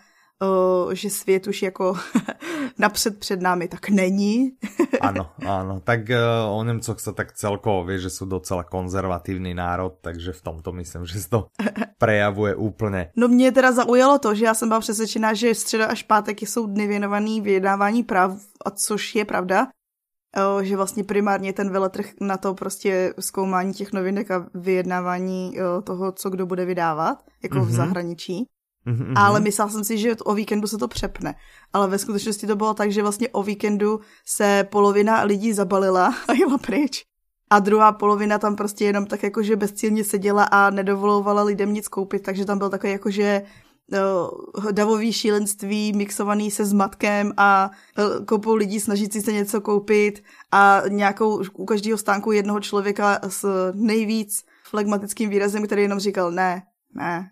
že 0.94 1.10
svět 1.10 1.48
už 1.48 1.62
jako 1.62 1.96
napřed 2.78 3.20
před 3.20 3.42
námi 3.42 3.68
tak 3.68 3.90
není. 3.90 4.52
Áno, 5.02 5.30
áno. 5.46 5.78
Tak 5.86 6.10
uh, 6.10 6.50
o 6.58 6.64
Nemcoch 6.66 6.98
sa 6.98 7.14
tak 7.14 7.38
celkovo 7.38 7.86
vie, 7.86 8.02
že 8.02 8.10
sú 8.10 8.26
docela 8.26 8.66
konzervatívny 8.66 9.54
národ, 9.54 10.02
takže 10.02 10.34
v 10.34 10.42
tomto 10.42 10.74
myslím, 10.74 11.06
že 11.06 11.22
to 11.30 11.48
prejavuje 12.02 12.56
úplně. 12.56 13.12
No 13.16 13.28
mě 13.28 13.52
teda 13.52 13.72
zaujalo 13.72 14.20
to, 14.20 14.36
že 14.36 14.46
já 14.46 14.54
jsem 14.54 14.68
byla 14.68 14.80
přesvědčená, 14.80 15.34
že 15.34 15.56
středa 15.56 15.86
až 15.86 16.04
pátek 16.04 16.42
jsou 16.42 16.68
dny 16.68 16.88
věnovaný 16.88 17.42
vyjednávání 17.42 18.04
práv, 18.04 18.32
a 18.66 18.72
což 18.72 19.16
je 19.16 19.26
pravda, 19.26 19.68
uh, 19.68 20.62
že 20.62 20.78
vlastně 20.78 21.04
primárně 21.04 21.54
ten 21.54 21.70
veletrh 21.70 22.06
na 22.22 22.38
to 22.38 22.54
prostě 22.54 23.14
zkoumání 23.20 23.74
těch 23.74 23.94
novinek 23.94 24.32
a 24.32 24.48
vyjednávání 24.54 25.58
toho, 25.84 26.12
co 26.12 26.30
kdo 26.30 26.46
bude 26.46 26.66
vydávat, 26.66 27.24
jako 27.44 27.56
mm-hmm. 27.58 27.66
v 27.66 27.68
mhm. 27.68 27.76
zahraničí. 27.76 28.48
Mm-hmm. 28.88 29.14
Ale 29.16 29.40
myslela 29.40 29.72
jsem 29.72 29.84
si, 29.84 29.98
že 29.98 30.16
o 30.16 30.34
víkendu 30.34 30.68
se 30.68 30.78
to 30.78 30.88
přepne. 30.88 31.36
Ale 31.74 31.88
ve 31.88 31.98
skutečnosti 31.98 32.48
to 32.48 32.56
bylo 32.56 32.74
tak, 32.74 32.92
že 32.92 33.02
vlastně 33.02 33.30
o 33.30 33.44
víkendu 33.44 34.00
se 34.26 34.68
polovina 34.72 35.24
lidí 35.24 35.54
zabalila 35.54 36.16
a 36.28 36.34
jela 36.34 36.58
pryč. 36.58 37.06
A 37.50 37.60
druhá 37.60 37.92
polovina 37.92 38.38
tam 38.38 38.56
prostě 38.56 38.86
jenom 38.86 39.06
tak 39.06 39.24
jakože 39.24 39.56
bezcílně 39.56 40.04
seděla 40.04 40.44
a 40.44 40.70
nedovolovala 40.70 41.44
lidem 41.44 41.74
nic 41.74 41.88
koupit, 41.88 42.24
takže 42.24 42.46
tam 42.46 42.58
byl 42.58 42.70
takový 42.70 42.92
jakože 42.94 43.42
uh, 44.56 44.72
davový 44.72 45.14
šílenství 45.14 45.94
mixovaný 45.94 46.52
se 46.52 46.66
zmatkem 46.66 47.34
a 47.38 47.72
uh, 47.98 48.26
kopou 48.26 48.56
lidí 48.56 48.80
snažící 48.80 49.22
se 49.22 49.32
něco 49.32 49.62
koupit 49.62 50.24
a 50.52 50.82
nějakou 50.88 51.44
u 51.54 51.66
každého 51.66 51.98
stánku 51.98 52.32
jednoho 52.32 52.60
člověka 52.60 53.20
s 53.28 53.72
nejvíc 53.74 54.44
flegmatickým 54.70 55.30
výrazem, 55.30 55.66
který 55.66 55.82
jenom 55.82 56.00
říkal 56.00 56.32
ne, 56.32 56.64
ne, 56.96 57.32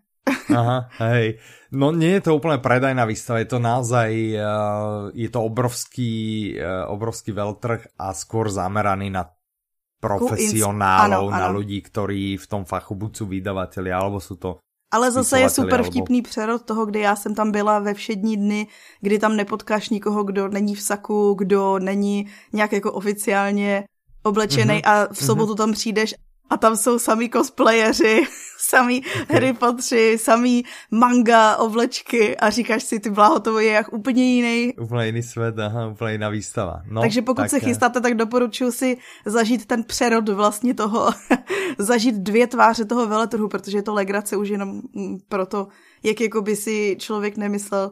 Aha, 0.50 0.90
hej. 1.06 1.38
No 1.70 1.92
nie 1.92 2.18
je 2.18 2.30
to 2.30 2.38
úplne 2.38 2.58
predajná 2.58 3.06
výstava, 3.06 3.44
je 3.44 3.50
to 3.52 3.60
naozaj, 3.62 4.10
uh, 4.38 5.12
je 5.12 5.30
to 5.30 5.40
obrovský, 5.44 6.14
uh, 6.58 6.88
obrovský 6.90 7.36
veľtrh 7.36 8.00
a 8.00 8.16
skôr 8.16 8.50
zameraný 8.50 9.12
na 9.12 9.30
profesionálov, 10.02 11.34
na 11.34 11.50
ľudí, 11.50 11.82
ktorí 11.82 12.38
v 12.38 12.46
tom 12.46 12.64
fachu 12.64 12.94
buď 12.94 13.12
sú 13.12 13.26
vydavateľi, 13.26 13.90
alebo 13.90 14.22
sú 14.22 14.38
to 14.38 14.62
ale 14.96 15.12
zase 15.12 15.40
je 15.40 15.50
super 15.50 15.84
vtipný 15.84 16.22
přerod 16.22 16.62
toho, 16.62 16.86
kdy 16.86 17.00
já 17.00 17.16
jsem 17.16 17.36
tam 17.36 17.52
byla 17.52 17.80
ve 17.80 17.94
všední 17.94 18.38
dny, 18.38 18.68
kdy 19.02 19.20
tam 19.20 19.36
nepotkáš 19.36 19.90
nikoho, 19.90 20.24
kdo 20.24 20.48
není 20.48 20.76
v 20.76 20.82
saku, 20.82 21.34
kdo 21.34 21.80
není 21.80 22.28
nějak 22.54 22.72
jako 22.72 22.92
oficiálně 22.92 23.84
oblečený 24.24 24.74
mm-hmm. 24.74 25.08
a 25.08 25.14
v 25.14 25.18
sobotu 25.18 25.54
mm-hmm. 25.54 25.58
tam 25.58 25.72
přijdeš 25.72 26.16
a 26.50 26.58
tam 26.58 26.78
jsou 26.78 27.00
samý 27.00 27.30
cosplayeři, 27.30 28.24
samý 28.58 29.00
okay. 29.00 29.26
Harry 29.30 29.54
Potteri, 29.54 30.18
samý 30.18 30.66
manga, 30.92 31.58
ovlečky 31.58 32.38
a 32.38 32.50
říkáš 32.50 32.84
si, 32.84 33.00
ty 33.00 33.10
bláho, 33.10 33.40
to 33.40 33.60
je 33.60 33.72
jak 33.72 33.94
úplně 33.94 34.24
jiný. 34.24 34.74
Úplně 34.82 35.06
jiný 35.06 35.24
svět, 35.24 35.60
aha, 35.60 35.88
úplně 35.88 36.12
jiná 36.12 36.30
výstava. 36.30 36.82
No, 36.86 37.02
Takže 37.02 37.22
pokud 37.22 37.42
tak, 37.42 37.50
se 37.50 37.60
chystáte, 37.60 38.02
tak 38.02 38.16
doporučuji 38.16 38.72
si 38.72 38.98
zažít 39.26 39.66
ten 39.66 39.84
přerod 39.84 40.30
vlastně 40.30 40.74
toho, 40.74 41.10
zažít 41.78 42.16
dvě 42.16 42.48
tváře 42.48 42.86
toho 42.86 43.08
veletrhu, 43.08 43.48
protože 43.48 43.78
je 43.78 43.84
to 43.84 43.94
legrace 43.94 44.38
už 44.38 44.50
jenom 44.50 44.82
mm, 44.94 45.18
proto, 45.30 45.68
jak 46.04 46.22
jako 46.22 46.42
by 46.42 46.56
si 46.56 46.96
člověk 47.00 47.38
nemyslel, 47.38 47.92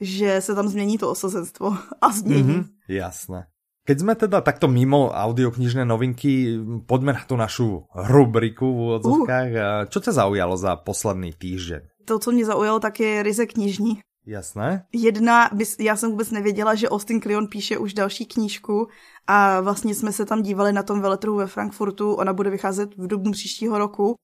že 0.00 0.40
se 0.40 0.54
tam 0.54 0.68
změní 0.68 0.98
to 0.98 1.10
osazenstvo 1.10 1.76
a 2.00 2.12
změní. 2.12 2.54
Mm-hmm, 2.54 2.64
jasné. 2.88 3.46
Keď 3.82 3.96
sme 3.98 4.14
teda 4.14 4.46
takto 4.46 4.70
mimo 4.70 5.10
audioknižné 5.10 5.82
novinky, 5.82 6.54
poďme 6.86 7.18
na 7.18 7.22
tú 7.26 7.34
našu 7.34 7.90
rubriku 7.90 8.70
v 8.70 8.78
úvodzovkách. 8.78 9.50
Uh. 9.50 9.62
Čo 9.90 9.98
ťa 9.98 10.12
zaujalo 10.22 10.54
za 10.54 10.78
posledný 10.78 11.34
týždeň? 11.34 12.06
To, 12.06 12.18
co 12.18 12.30
mě 12.32 12.44
zaujalo, 12.44 12.80
tak 12.80 13.00
je 13.00 13.22
ryze 13.22 13.46
knižní. 13.46 13.98
Jasné. 14.26 14.86
Jedna, 14.92 15.50
já 15.80 15.96
jsem 15.96 16.10
vůbec 16.10 16.30
nevěděla, 16.30 16.74
že 16.74 16.88
Austin 16.88 17.20
Kleon 17.20 17.46
píše 17.46 17.78
už 17.78 17.94
další 17.94 18.26
knížku 18.26 18.88
a 19.26 19.60
vlastně 19.60 19.94
jsme 19.94 20.12
se 20.12 20.26
tam 20.26 20.42
dívali 20.42 20.72
na 20.72 20.82
tom 20.82 21.00
veletrhu 21.00 21.36
ve 21.36 21.46
Frankfurtu, 21.46 22.14
ona 22.14 22.32
bude 22.32 22.50
vycházet 22.50 22.96
v 22.96 23.06
dubnu 23.06 23.32
příštího 23.32 23.78
roku 23.78 24.14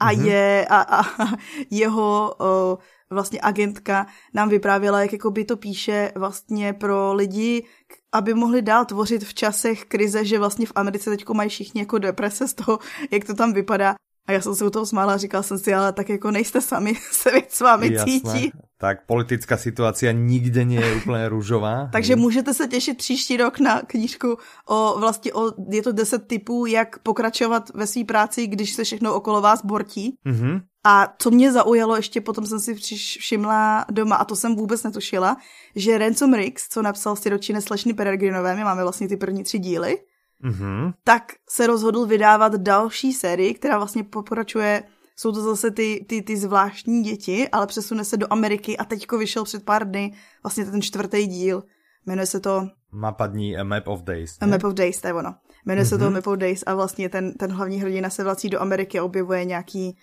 a 0.00 0.12
mm-hmm. 0.12 0.24
je 0.24 0.66
a, 0.70 0.80
a 0.80 1.02
jeho 1.70 2.34
o, 2.38 2.78
vlastně 3.10 3.40
agentka 3.42 4.06
nám 4.34 4.48
vyprávěla, 4.48 5.00
jak 5.02 5.12
jako 5.12 5.30
by 5.30 5.44
to 5.44 5.56
píše 5.56 6.12
vlastně 6.14 6.72
pro 6.72 7.14
lidi, 7.14 7.66
aby 8.12 8.34
mohli 8.34 8.62
dál 8.62 8.84
tvořit 8.84 9.24
v 9.24 9.34
časech 9.34 9.84
krize, 9.84 10.24
že 10.24 10.38
vlastně 10.38 10.66
v 10.66 10.72
Americe 10.74 11.10
teď 11.10 11.28
mají 11.28 11.50
všichni 11.50 11.80
jako 11.80 11.98
deprese 11.98 12.48
z 12.48 12.54
toho, 12.54 12.78
jak 13.10 13.24
to 13.24 13.34
tam 13.34 13.52
vypadá. 13.52 13.94
A 14.30 14.32
já 14.32 14.40
jsem 14.40 14.54
se 14.54 14.66
u 14.66 14.70
toho 14.70 14.86
smála 14.86 15.14
a 15.14 15.16
říkal 15.16 15.42
jsem 15.42 15.58
si, 15.58 15.74
ale 15.74 15.92
tak 15.92 16.08
jako 16.08 16.30
nejste 16.30 16.60
sami, 16.60 16.94
se 17.12 17.30
s 17.48 17.60
vámi 17.60 17.92
Jasné. 17.92 18.12
cítí. 18.12 18.52
Tak 18.78 19.06
politická 19.06 19.56
situace 19.56 20.12
nikde 20.12 20.64
nie 20.64 20.86
je 20.86 20.96
úplně 20.96 21.28
růžová. 21.28 21.88
Takže 21.92 22.16
můžete 22.16 22.54
se 22.54 22.68
těšit 22.68 22.96
příští 22.96 23.36
rok 23.36 23.60
na 23.60 23.82
knížku 23.82 24.38
o 24.68 24.94
vlastně 24.98 25.32
o, 25.32 25.52
je 25.70 25.82
to 25.82 25.92
deset 25.92 26.26
typů, 26.26 26.66
jak 26.66 26.98
pokračovat 26.98 27.70
ve 27.74 27.86
své 27.86 28.04
práci, 28.04 28.46
když 28.46 28.72
se 28.72 28.84
všechno 28.84 29.14
okolo 29.14 29.40
vás 29.40 29.64
bortí. 29.64 30.14
Mm-hmm. 30.26 30.62
A 30.84 31.14
co 31.18 31.30
mě 31.30 31.52
zaujalo, 31.52 31.96
ještě 31.96 32.20
potom 32.20 32.46
jsem 32.46 32.60
si 32.60 32.74
všimla 33.18 33.84
doma, 33.90 34.16
a 34.16 34.24
to 34.24 34.36
jsem 34.36 34.56
vůbec 34.56 34.82
netušila, 34.82 35.36
že 35.76 35.98
Ransom 35.98 36.34
Riggs, 36.34 36.68
co 36.68 36.82
napsal 36.82 37.16
Siročine 37.16 37.60
Slešny 37.60 37.94
Peregrinové, 37.94 38.56
my 38.56 38.64
máme 38.64 38.82
vlastně 38.82 39.08
ty 39.08 39.16
první 39.16 39.44
tři 39.44 39.58
díly, 39.58 39.98
mm-hmm. 40.44 40.92
tak 41.04 41.32
se 41.48 41.66
rozhodl 41.66 42.06
vydávat 42.06 42.54
další 42.54 43.12
sérii, 43.12 43.54
která 43.54 43.76
vlastně 43.76 44.04
pokračuje, 44.04 44.82
jsou 45.16 45.32
to 45.32 45.42
zase 45.42 45.70
ty, 45.70 46.06
ty, 46.08 46.22
ty 46.22 46.36
zvláštní 46.36 47.02
děti, 47.02 47.48
ale 47.48 47.66
přesune 47.66 48.04
se 48.04 48.16
do 48.16 48.26
Ameriky 48.30 48.76
a 48.76 48.84
teďko 48.84 49.18
vyšel 49.18 49.44
před 49.44 49.64
pár 49.64 49.88
dny 49.88 50.12
vlastně 50.42 50.64
ten 50.64 50.82
čtvrtý 50.82 51.26
díl. 51.26 51.62
Jmenuje 52.06 52.26
se 52.26 52.40
to... 52.40 52.68
Mapa 52.92 53.26
dní, 53.26 53.56
A 53.56 53.64
Map 53.64 53.88
of 53.88 54.02
Days. 54.02 54.40
Ne? 54.40 54.46
A 54.46 54.50
Map 54.50 54.64
of 54.64 54.74
Days, 54.74 55.00
to 55.00 55.06
je 55.06 55.14
ono. 55.14 55.34
Jmenuje 55.66 55.84
mm-hmm. 55.84 55.88
se 55.88 55.98
to 55.98 56.04
mhm. 56.04 56.14
Map 56.14 56.26
of 56.26 56.38
Days 56.38 56.62
a 56.66 56.74
vlastně 56.74 57.08
ten, 57.08 57.32
ten 57.32 57.52
hlavní 57.52 57.80
hrdina 57.80 58.10
se 58.10 58.24
vrací 58.24 58.48
do 58.48 58.60
Ameriky 58.60 58.98
a 58.98 59.04
objevuje 59.04 59.44
nějaký 59.44 59.96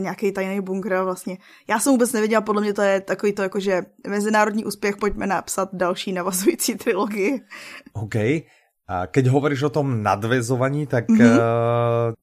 nějaký 0.00 0.32
tajný 0.32 0.60
bunkr 0.60 1.02
vlastně. 1.02 1.38
Já 1.68 1.78
jsem 1.78 1.92
vůbec 1.92 2.12
nevěděla, 2.12 2.40
podle 2.40 2.62
mě 2.62 2.72
to 2.72 2.82
je 2.82 3.00
takový 3.00 3.32
to 3.32 3.42
jakože 3.42 3.82
mezinárodní 4.06 4.64
úspěch, 4.64 4.96
pojďme 4.96 5.26
napsat 5.26 5.68
další 5.72 6.12
navazující 6.12 6.74
trilogii. 6.84 7.40
OK. 7.92 8.14
A 8.88 9.04
keď 9.04 9.28
hovoríš 9.28 9.68
o 9.68 9.74
tom 9.74 10.00
nadvezovaní, 10.00 10.88
tak 10.88 11.12
mm-hmm. 11.12 11.36
uh, 11.36 12.16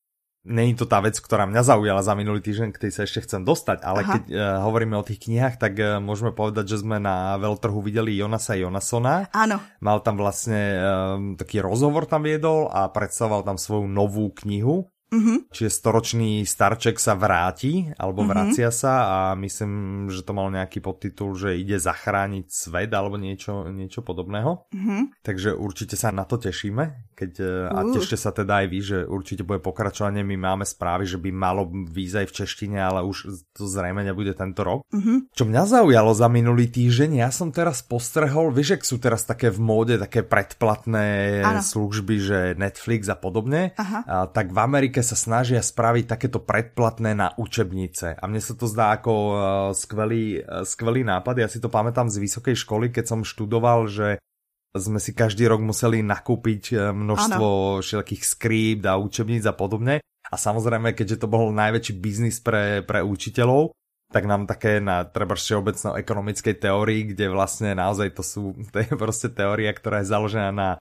není 0.45 0.73
to 0.73 0.89
tá 0.89 0.97
vec, 0.97 1.13
ktorá 1.17 1.45
mňa 1.45 1.61
zaujala 1.61 2.01
za 2.01 2.17
minulý 2.17 2.41
týždeň, 2.41 2.73
k 2.73 2.81
tej 2.85 2.91
sa 2.93 3.05
ešte 3.05 3.21
chcem 3.25 3.45
dostať, 3.45 3.85
ale 3.85 4.01
Aha. 4.01 4.11
keď 4.17 4.23
uh, 4.33 4.41
hovoríme 4.65 4.97
o 4.97 5.05
tých 5.05 5.29
knihách, 5.29 5.61
tak 5.61 5.77
uh, 5.77 6.01
môžeme 6.01 6.33
povedať, 6.33 6.73
že 6.73 6.81
sme 6.81 6.97
na 6.97 7.37
veľtrhu 7.37 7.77
videli 7.85 8.17
Jonasa 8.17 8.57
Jonasona. 8.57 9.29
Áno. 9.29 9.61
Mal 9.77 9.97
tam 10.01 10.17
vlastne 10.17 10.61
uh, 10.77 11.17
taký 11.37 11.61
rozhovor 11.61 12.09
tam 12.09 12.25
viedol 12.25 12.73
a 12.73 12.89
predstavoval 12.89 13.45
tam 13.45 13.57
svoju 13.61 13.85
novú 13.85 14.33
knihu 14.41 14.89
Mm-hmm. 15.13 15.37
Čiže 15.53 15.69
storočný 15.69 16.43
starček 16.43 16.97
sa 16.97 17.13
vráti, 17.13 17.93
alebo 17.95 18.25
mm-hmm. 18.25 18.33
vracia 18.35 18.69
sa 18.73 18.93
a 19.05 19.17
myslím, 19.37 20.05
že 20.11 20.25
to 20.25 20.33
mal 20.33 20.49
nejaký 20.51 20.83
podtitul, 20.83 21.37
že 21.37 21.55
ide 21.55 21.77
zachrániť 21.79 22.45
svet 22.49 22.91
alebo 22.91 23.15
niečo, 23.15 23.69
niečo 23.71 24.05
podobného. 24.05 24.69
Mm-hmm. 24.69 25.01
Takže 25.23 25.55
určite 25.55 25.95
sa 25.95 26.11
na 26.11 26.27
to 26.27 26.37
tešíme. 26.37 27.13
Keď, 27.15 27.31
uh. 27.39 27.71
A 27.71 27.79
tešte 27.95 28.19
sa 28.19 28.35
teda 28.35 28.65
aj 28.65 28.67
vy, 28.67 28.79
že 28.83 28.97
určite 29.07 29.47
bude 29.47 29.63
pokračovanie. 29.63 30.25
My 30.25 30.35
máme 30.35 30.67
správy, 30.67 31.07
že 31.07 31.15
by 31.15 31.31
malo 31.31 31.69
výzaj 31.71 32.27
v 32.27 32.35
češtine, 32.43 32.77
ale 32.77 33.07
už 33.07 33.31
to 33.55 33.63
zrejme 33.65 34.03
nebude 34.03 34.35
tento 34.35 34.67
rok. 34.67 34.83
Mm-hmm. 34.91 35.31
Čo 35.31 35.43
mňa 35.47 35.63
zaujalo 35.63 36.11
za 36.11 36.27
minulý 36.27 36.67
týždeň, 36.67 37.23
ja 37.23 37.29
som 37.31 37.55
teraz 37.55 37.79
postrehol, 37.85 38.51
vieš, 38.51 38.83
sú 38.83 38.99
teraz 38.99 39.23
také 39.23 39.47
v 39.47 39.63
móde, 39.63 39.95
také 39.95 40.21
predplatné 40.21 41.39
ano. 41.41 41.61
služby, 41.63 42.15
že 42.19 42.39
Netflix 42.59 43.07
a 43.07 43.15
podobne, 43.15 43.71
Aha. 43.79 43.99
A, 44.03 44.15
tak 44.27 44.51
v 44.51 44.59
Amerike 44.59 44.94
Amerike 44.95 45.11
sa 45.11 45.19
snažia 45.19 45.59
spraviť 45.59 46.07
takéto 46.07 46.39
predplatné 46.39 47.19
na 47.19 47.35
učebnice. 47.35 48.15
A 48.15 48.23
mne 48.31 48.39
sa 48.39 48.55
to 48.55 48.63
zdá 48.63 48.95
ako 48.95 49.11
uh, 49.11 49.35
skvelý, 49.75 50.39
uh, 50.39 50.63
skvelý 50.63 51.03
nápad. 51.03 51.35
Ja 51.43 51.51
si 51.51 51.59
to 51.59 51.67
pamätám 51.67 52.07
z 52.07 52.23
vysokej 52.23 52.55
školy, 52.55 52.95
keď 52.95 53.11
som 53.11 53.27
študoval, 53.27 53.91
že 53.91 54.23
sme 54.71 55.03
si 55.03 55.11
každý 55.11 55.51
rok 55.51 55.59
museli 55.59 55.99
nakúpiť 55.99 56.63
uh, 56.71 56.79
množstvo 56.95 57.47
ano. 57.75 57.83
všelijakých 57.83 58.23
skript 58.23 58.87
a 58.87 58.95
učebníc 58.95 59.43
a 59.43 59.51
podobne. 59.51 59.99
A 60.31 60.35
samozrejme, 60.39 60.95
keďže 60.95 61.19
to 61.19 61.27
bol 61.27 61.51
najväčší 61.51 61.99
biznis 61.99 62.39
pre, 62.39 62.79
pre 62.87 63.03
učiteľov, 63.03 63.75
tak 64.15 64.23
nám 64.31 64.47
také 64.47 64.79
na 64.79 65.03
treba 65.03 65.35
všeobecno 65.35 65.99
ekonomickej 65.99 66.55
teórii, 66.55 67.11
kde 67.11 67.35
vlastne 67.35 67.75
naozaj 67.75 68.15
to 68.15 68.23
sú, 68.23 68.55
to 68.71 68.79
je 68.79 68.95
proste 68.95 69.27
teória, 69.35 69.75
ktorá 69.75 69.99
je 69.99 70.07
založená 70.07 70.55
na 70.55 70.79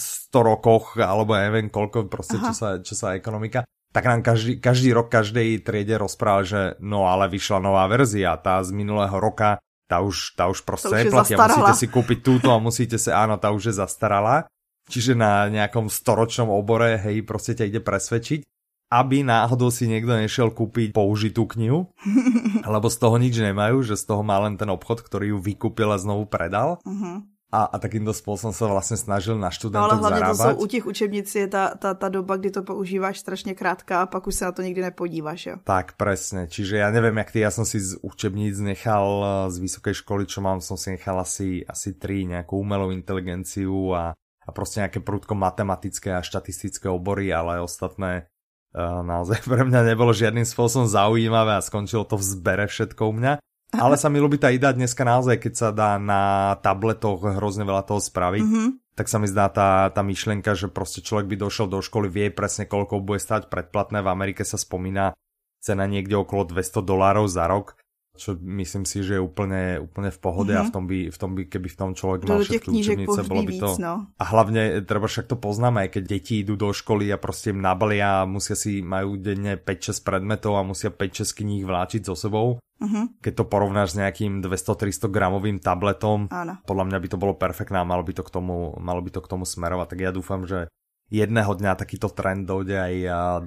100 0.00 0.32
rokoch, 0.40 0.96
alebo 0.96 1.36
neviem 1.36 1.68
koľko, 1.68 2.08
proste, 2.08 2.40
čo 2.40 2.52
sa, 2.56 2.68
čo 2.80 2.96
sa 2.96 3.12
ekonomika, 3.12 3.68
tak 3.90 4.06
nám 4.06 4.22
každý, 4.22 4.62
každý 4.62 4.94
rok 4.94 5.10
každej 5.10 5.66
triede 5.66 5.98
rozprával, 5.98 6.42
že 6.46 6.60
no 6.80 7.10
ale 7.10 7.26
vyšla 7.28 7.58
nová 7.58 7.84
verzia, 7.90 8.38
tá 8.38 8.62
z 8.62 8.70
minulého 8.70 9.14
roka, 9.18 9.58
tá 9.90 9.98
už, 9.98 10.38
tá 10.38 10.46
už 10.46 10.62
proste 10.62 10.94
neplatí 10.94 11.34
a 11.34 11.42
musíte 11.42 11.74
si 11.74 11.86
kúpiť 11.90 12.18
túto 12.22 12.48
a 12.54 12.62
musíte 12.62 12.96
si, 12.96 13.10
áno, 13.10 13.34
tá 13.36 13.50
už 13.50 13.74
je 13.74 13.74
zastarala. 13.74 14.46
Čiže 14.86 15.18
na 15.18 15.46
nejakom 15.50 15.90
storočnom 15.90 16.50
obore, 16.50 16.98
hej, 16.98 17.22
proste 17.26 17.58
ťa 17.58 17.66
ide 17.66 17.80
presvedčiť, 17.82 18.46
aby 18.90 19.22
náhodou 19.22 19.70
si 19.70 19.86
niekto 19.86 20.14
nešiel 20.18 20.50
kúpiť 20.54 20.94
použitú 20.94 21.46
knihu, 21.50 21.90
lebo 22.74 22.86
z 22.86 22.96
toho 22.98 23.18
nič 23.18 23.34
nemajú, 23.38 23.82
že 23.82 23.98
z 23.98 24.06
toho 24.06 24.22
má 24.22 24.38
len 24.42 24.54
ten 24.54 24.70
obchod, 24.70 25.02
ktorý 25.02 25.34
ju 25.34 25.38
vykúpil 25.42 25.90
a 25.90 25.98
znovu 25.98 26.30
predal. 26.30 26.78
Uh-huh 26.86 27.26
a, 27.50 27.66
a 27.66 27.76
takýmto 27.82 28.14
spôsobom 28.14 28.54
sa 28.54 28.70
vlastne 28.70 28.94
snažil 28.94 29.34
na 29.34 29.50
no, 29.50 29.78
ale 29.82 29.98
hlavne 29.98 30.22
zarábať. 30.22 30.38
to 30.38 30.42
jsou, 30.42 30.54
u 30.62 30.66
těch 30.66 30.84
učebnic 30.86 31.26
je 31.34 31.46
ta, 31.50 31.74
ta, 31.74 31.94
ta 31.94 32.08
doba, 32.08 32.38
kdy 32.38 32.50
to 32.50 32.62
používáš 32.62 33.18
strašně 33.18 33.54
krátká 33.54 34.02
a 34.02 34.06
pak 34.06 34.26
už 34.26 34.34
se 34.34 34.44
na 34.44 34.52
to 34.52 34.62
nikdy 34.62 34.82
nepodíváš, 34.82 35.46
jo? 35.46 35.56
Tak, 35.66 35.98
presne. 35.98 36.46
Čiže 36.46 36.78
ja 36.78 36.94
neviem, 36.94 37.18
jak 37.18 37.34
ty, 37.34 37.42
ja 37.42 37.50
som 37.50 37.66
si 37.66 37.82
z 37.82 37.98
učebníc 38.06 38.62
nechal 38.62 39.06
eh, 39.20 39.28
z 39.50 39.56
vysokej 39.66 39.94
školy, 39.98 40.30
čo 40.30 40.38
mám, 40.40 40.62
som 40.62 40.78
si 40.78 40.94
nechal 40.94 41.18
asi, 41.18 41.66
asi 41.66 41.98
tri, 41.98 42.22
nejakú 42.22 42.54
umelú 42.54 42.94
inteligenciu 42.94 43.98
a, 43.98 44.14
a 44.46 44.48
proste 44.54 44.86
nejaké 44.86 45.02
prudko 45.02 45.34
matematické 45.34 46.14
a 46.14 46.22
štatistické 46.22 46.86
obory, 46.86 47.34
ale 47.34 47.58
ostatné 47.58 48.30
uh, 48.78 49.02
naozaj 49.02 49.42
pre 49.50 49.66
mňa 49.66 49.90
nebolo 49.90 50.14
žiadnym 50.14 50.46
spôsobom 50.46 50.86
zaujímavé 50.86 51.58
a 51.58 51.64
skončilo 51.64 52.06
to 52.06 52.14
v 52.14 52.24
zbere 52.30 52.66
všetko 52.70 53.02
u 53.10 53.12
mňa. 53.18 53.32
Ale 53.70 53.94
sa 53.94 54.10
mi 54.10 54.18
ľúbi 54.18 54.36
tá 54.36 54.50
idea 54.50 54.74
dneska 54.74 55.06
naozaj, 55.06 55.38
keď 55.38 55.52
sa 55.54 55.68
dá 55.70 55.94
na 55.96 56.54
tabletoch 56.58 57.22
hrozne 57.38 57.62
veľa 57.62 57.86
toho 57.86 58.02
spraviť, 58.02 58.42
mm-hmm. 58.42 58.68
tak 58.98 59.06
sa 59.06 59.22
mi 59.22 59.30
zdá 59.30 59.46
tá, 59.48 59.88
tá 59.94 60.02
myšlienka, 60.02 60.58
že 60.58 60.66
proste 60.66 61.00
človek 61.00 61.30
by 61.30 61.36
došiel 61.38 61.70
do 61.70 61.78
školy, 61.78 62.10
vie 62.10 62.34
presne 62.34 62.66
koľko 62.66 62.98
bude 62.98 63.22
stať 63.22 63.46
predplatné. 63.46 64.02
V 64.02 64.10
Amerike 64.10 64.42
sa 64.42 64.58
spomína 64.58 65.14
cena 65.62 65.86
niekde 65.86 66.18
okolo 66.18 66.50
200 66.50 66.82
dolárov 66.82 67.30
za 67.30 67.46
rok 67.46 67.79
čo 68.18 68.36
myslím 68.36 68.84
si, 68.84 69.00
že 69.00 69.16
je 69.16 69.22
úplne, 69.22 69.80
úplne 69.80 70.12
v 70.12 70.18
pohode 70.20 70.52
mm-hmm. 70.52 70.66
a 70.66 70.68
v 70.68 70.72
tom, 70.74 70.84
by, 70.84 70.98
v 71.08 71.18
tom 71.18 71.30
by, 71.32 71.42
keby 71.48 71.68
v 71.72 71.78
tom 71.78 71.90
človek 71.96 72.28
mal 72.28 72.44
všetky 72.44 72.68
učebnice, 72.68 73.20
bolo 73.24 73.42
by 73.46 73.54
to... 73.56 73.68
Víc, 73.72 73.80
no. 73.80 73.94
A 74.18 74.24
hlavne, 74.28 74.84
treba 74.84 75.08
však 75.08 75.30
to 75.30 75.40
poznáme, 75.40 75.88
aj 75.88 75.90
keď 75.96 76.02
deti 76.04 76.44
idú 76.44 76.58
do 76.58 76.74
školy 76.74 77.08
a 77.08 77.16
proste 77.16 77.54
im 77.54 77.64
nabalia 77.64 78.22
a 78.22 78.28
musia 78.28 78.58
si, 78.58 78.84
majú 78.84 79.16
denne 79.16 79.56
5-6 79.56 80.04
predmetov 80.04 80.58
a 80.58 80.66
musia 80.66 80.92
5-6 80.92 81.38
kníh 81.38 81.62
vláčiť 81.64 82.04
so 82.04 82.12
sebou. 82.12 82.60
Mm-hmm. 82.80 83.24
Keď 83.24 83.32
to 83.36 83.44
porovnáš 83.48 83.96
s 83.96 84.00
nejakým 84.00 84.40
200-300 84.44 85.08
gramovým 85.08 85.56
tabletom, 85.60 86.28
Áno. 86.32 86.60
podľa 86.64 86.84
mňa 86.92 86.98
by 87.00 87.08
to 87.12 87.20
bolo 87.20 87.36
perfektné 87.36 87.80
a 87.80 87.88
malo 87.88 88.04
by 88.04 88.12
to 88.16 88.24
k 88.24 88.30
tomu, 88.32 88.72
malo 88.80 89.00
by 89.04 89.12
to 89.12 89.20
k 89.20 89.30
tomu 89.30 89.44
smerovať. 89.44 89.96
Tak 89.96 90.00
ja 90.00 90.10
dúfam, 90.12 90.48
že 90.48 90.68
jedného 91.12 91.52
dňa 91.52 91.76
takýto 91.76 92.08
trend 92.08 92.48
dojde 92.48 92.76
aj 92.80 92.94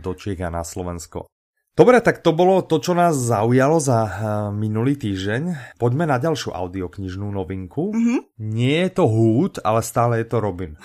do 0.01 0.11
Čiech 0.13 0.41
a 0.45 0.53
na 0.53 0.61
Slovensko. 0.61 1.25
Dobre, 1.73 1.97
tak 2.05 2.21
to 2.21 2.37
bolo 2.37 2.61
to, 2.61 2.77
čo 2.77 2.93
nás 2.93 3.17
zaujalo 3.17 3.81
za 3.81 4.05
uh, 4.05 4.11
minulý 4.53 4.93
týždeň. 4.93 5.73
Poďme 5.81 6.05
na 6.05 6.21
ďalšiu 6.21 6.53
audioknižnú 6.53 7.33
novinku. 7.33 7.89
Mm-hmm. 7.89 8.19
Nie 8.37 8.85
je 8.85 8.91
to 8.93 9.09
Hood, 9.09 9.57
ale 9.65 9.81
stále 9.81 10.21
je 10.21 10.27
to 10.29 10.37
Robin. 10.37 10.77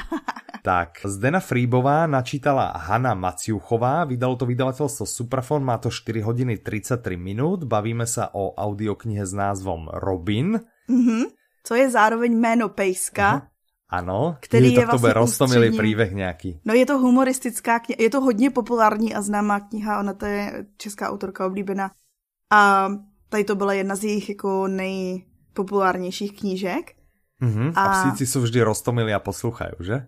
tak, 0.68 1.00
Zdena 1.08 1.40
Fríbová 1.40 2.04
načítala 2.04 2.76
Hanna 2.76 3.16
Maciuchová, 3.16 4.04
vydalo 4.04 4.36
to 4.36 4.44
vydavateľstvo 4.44 5.08
Suprafon, 5.08 5.64
má 5.64 5.80
to 5.80 5.88
4 5.88 6.20
hodiny 6.20 6.60
33 6.60 7.16
minút, 7.16 7.64
bavíme 7.64 8.04
sa 8.04 8.28
o 8.36 8.52
audioknihe 8.52 9.24
s 9.24 9.32
názvom 9.32 9.88
Robin. 9.88 10.60
Mm-hmm. 10.84 11.32
Co 11.64 11.72
je 11.72 11.86
zároveň 11.88 12.36
jméno 12.36 12.68
Pejska. 12.76 13.28
Uh-huh. 13.40 13.55
Ano, 13.88 14.36
který 14.40 14.72
je, 14.72 14.86
vlastně 14.86 15.12
roztomilý 15.12 15.78
příběh 15.78 16.12
nějaký. 16.12 16.60
No 16.64 16.74
je 16.74 16.86
to 16.86 16.98
humoristická 16.98 17.78
kniha, 17.78 17.96
je 18.00 18.10
to 18.10 18.20
hodně 18.20 18.50
populární 18.50 19.14
a 19.14 19.22
známá 19.22 19.60
kniha, 19.60 20.00
ona 20.00 20.14
to 20.14 20.26
je 20.26 20.66
česká 20.76 21.10
autorka 21.10 21.46
oblíbená. 21.46 21.90
A 22.52 22.88
tady 23.28 23.44
to 23.44 23.54
byla 23.54 23.72
jedna 23.72 23.96
z 23.96 24.04
jejich 24.04 24.28
jako 24.28 24.68
nejpopulárnějších 24.68 26.38
knížek. 26.38 26.92
Mm-hmm. 27.42 27.72
A, 27.74 27.84
a 27.84 28.10
psíci 28.10 28.26
jsou 28.26 28.40
vždy 28.40 28.62
roztomilí 28.62 29.14
a 29.14 29.18
poslouchají, 29.18 29.70
že? 29.80 30.06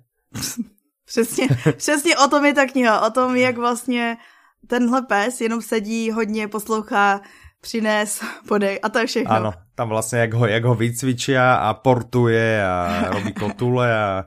přesně, 1.05 1.49
přesně 1.77 2.19
o 2.19 2.29
tom 2.29 2.45
je 2.45 2.55
ta 2.55 2.67
kniha, 2.67 3.07
o 3.07 3.11
tom, 3.11 3.37
jak 3.37 3.57
vlastně 3.57 4.17
tenhle 4.67 5.03
pes 5.03 5.41
jenom 5.41 5.63
sedí, 5.63 6.11
hodně 6.11 6.49
poslouchá 6.49 7.21
přines, 7.61 8.21
podej 8.49 8.81
a 8.83 8.89
to 8.89 8.99
je 8.99 9.07
všechno. 9.07 9.31
Ano, 9.31 9.53
tam 9.79 9.89
vlastně 9.89 10.19
jak 10.19 10.35
ho, 10.35 10.47
jak 10.47 10.65
ho 10.65 10.75
vycvičia 10.75 11.55
a 11.55 11.75
portuje 11.75 12.67
a 12.67 13.05
robí 13.15 13.33
kotule 13.33 13.99
a 13.99 14.25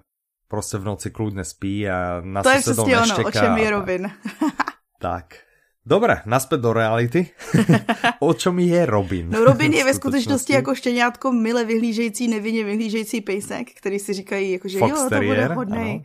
prostě 0.48 0.78
v 0.78 0.84
noci 0.84 1.12
kludne 1.12 1.44
spí 1.44 1.90
a 1.90 2.22
na 2.24 2.44
To 2.44 2.50
je 2.50 2.60
přesně 2.60 3.00
ono, 3.00 3.26
o 3.26 3.32
čem 3.32 3.58
je 3.58 3.70
Robin. 3.70 4.12
tak. 5.02 5.26
Dobre, 5.86 6.22
naspäť 6.30 6.62
do 6.62 6.78
reality. 6.78 7.34
o 8.22 8.34
čom 8.34 8.60
je 8.60 8.86
Robin? 8.86 9.34
No 9.34 9.44
Robin 9.44 9.74
je 9.74 9.84
ve 9.84 9.94
skutečnosti 9.94 10.54
jako 10.54 10.76
štěňátko 10.76 11.32
mile 11.32 11.66
vyhlížející, 11.66 12.28
nevinně 12.28 12.64
vyhlížející 12.64 13.22
pejsek, 13.22 13.68
který 13.74 14.00
si 14.00 14.14
říkají, 14.14 14.52
jako, 14.52 14.68
že 14.68 14.80
Fox 14.80 14.92
jo, 14.92 15.10
to 15.10 15.16
bude 15.16 15.46
hodnej. 15.46 16.04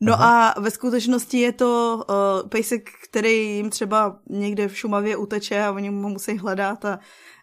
No 0.00 0.14
Aha. 0.14 0.48
a 0.48 0.60
ve 0.60 0.70
skutečnosti 0.70 1.38
je 1.38 1.52
to 1.52 2.04
uh, 2.08 2.48
pejsek, 2.48 2.90
který 3.04 3.56
jim 3.56 3.70
třeba 3.70 4.16
někde 4.30 4.68
v 4.68 4.76
Šumavě 4.76 5.16
uteče 5.16 5.64
a 5.64 5.72
oni 5.72 5.88
ho 5.88 5.94
musí 5.94 6.38
hledat 6.38 6.84
a 6.84 6.98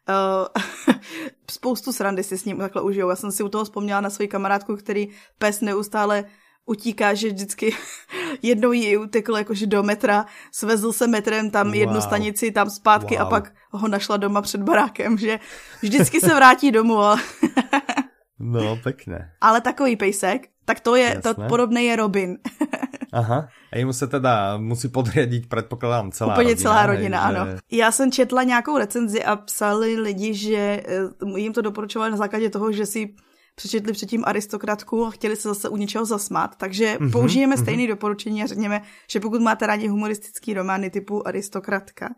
uh, 0.09 0.95
spoustu 1.51 1.93
srandy 1.93 2.23
si 2.23 2.37
s 2.37 2.45
ním 2.45 2.57
takhle 2.57 2.81
užijou. 2.81 3.09
Já 3.09 3.15
jsem 3.15 3.31
si 3.31 3.43
u 3.43 3.49
toho 3.49 3.63
vzpomněla 3.63 4.01
na 4.01 4.09
svoji 4.09 4.27
kamarádku, 4.27 4.75
který 4.75 5.07
pes 5.37 5.61
neustále 5.61 6.25
utíká, 6.65 7.13
že 7.13 7.27
vždycky 7.27 7.75
jednou 8.41 8.71
jí 8.71 8.97
utekl 8.97 9.37
jakože 9.37 9.67
do 9.67 9.83
metra, 9.83 10.25
svezl 10.51 10.93
se 10.93 11.07
metrem 11.07 11.49
tam 11.49 11.67
wow. 11.67 11.75
jednu 11.75 12.01
stanici, 12.01 12.51
tam 12.51 12.69
zpátky 12.69 13.15
wow. 13.15 13.27
a 13.27 13.29
pak 13.29 13.53
ho 13.71 13.87
našla 13.87 14.17
doma 14.17 14.41
před 14.41 14.61
barákem, 14.61 15.17
že 15.17 15.39
vždycky 15.81 16.21
se 16.21 16.35
vrátí 16.35 16.71
domů. 16.71 16.97
No, 18.39 18.77
pekne. 18.83 19.31
Ale 19.41 19.61
takový 19.61 19.95
pejsek, 19.95 20.47
tak 20.65 20.79
to 20.79 20.95
je, 20.95 21.05
Jasné. 21.05 21.21
to 21.21 21.41
podobné 21.41 21.83
je 21.83 21.95
Robin. 21.95 22.37
Aha, 23.13 23.47
a 23.73 23.77
jemu 23.77 23.93
se 23.93 24.07
teda 24.07 24.57
musí 24.57 24.89
podřadit, 24.89 25.49
předpokládám, 25.49 26.11
celá 26.11 26.33
Úplně 26.33 26.49
rodina. 26.49 26.61
celá 26.61 26.85
rodina, 26.85 27.25
hej, 27.25 27.37
ano. 27.37 27.51
Že... 27.51 27.57
Já 27.71 27.91
jsem 27.91 28.11
četla 28.11 28.43
nějakou 28.43 28.77
recenzi 28.77 29.23
a 29.23 29.35
psali 29.35 29.99
lidi, 29.99 30.33
že 30.33 30.83
eh, 30.87 31.39
jim 31.39 31.53
to 31.53 31.61
doporučovali 31.61 32.11
na 32.11 32.17
základě 32.17 32.49
toho, 32.49 32.71
že 32.71 32.85
si 32.85 33.13
přečetli 33.55 33.93
předtím 33.93 34.23
aristokratku 34.25 35.05
a 35.05 35.11
chtěli 35.11 35.35
se 35.35 35.47
zase 35.49 35.69
u 35.69 35.77
něčeho 35.77 36.05
zasmát, 36.05 36.55
takže 36.55 36.97
mm-hmm, 36.99 37.11
použijeme 37.11 37.55
mm-hmm. 37.55 37.61
stejné 37.61 37.87
doporučení 37.87 38.43
a 38.43 38.47
řekněme, 38.47 38.81
že 39.09 39.19
pokud 39.19 39.41
máte 39.41 39.67
rádi 39.67 39.87
humoristický 39.87 40.53
romány 40.53 40.89
typu 40.89 41.27
aristokratka, 41.27 42.09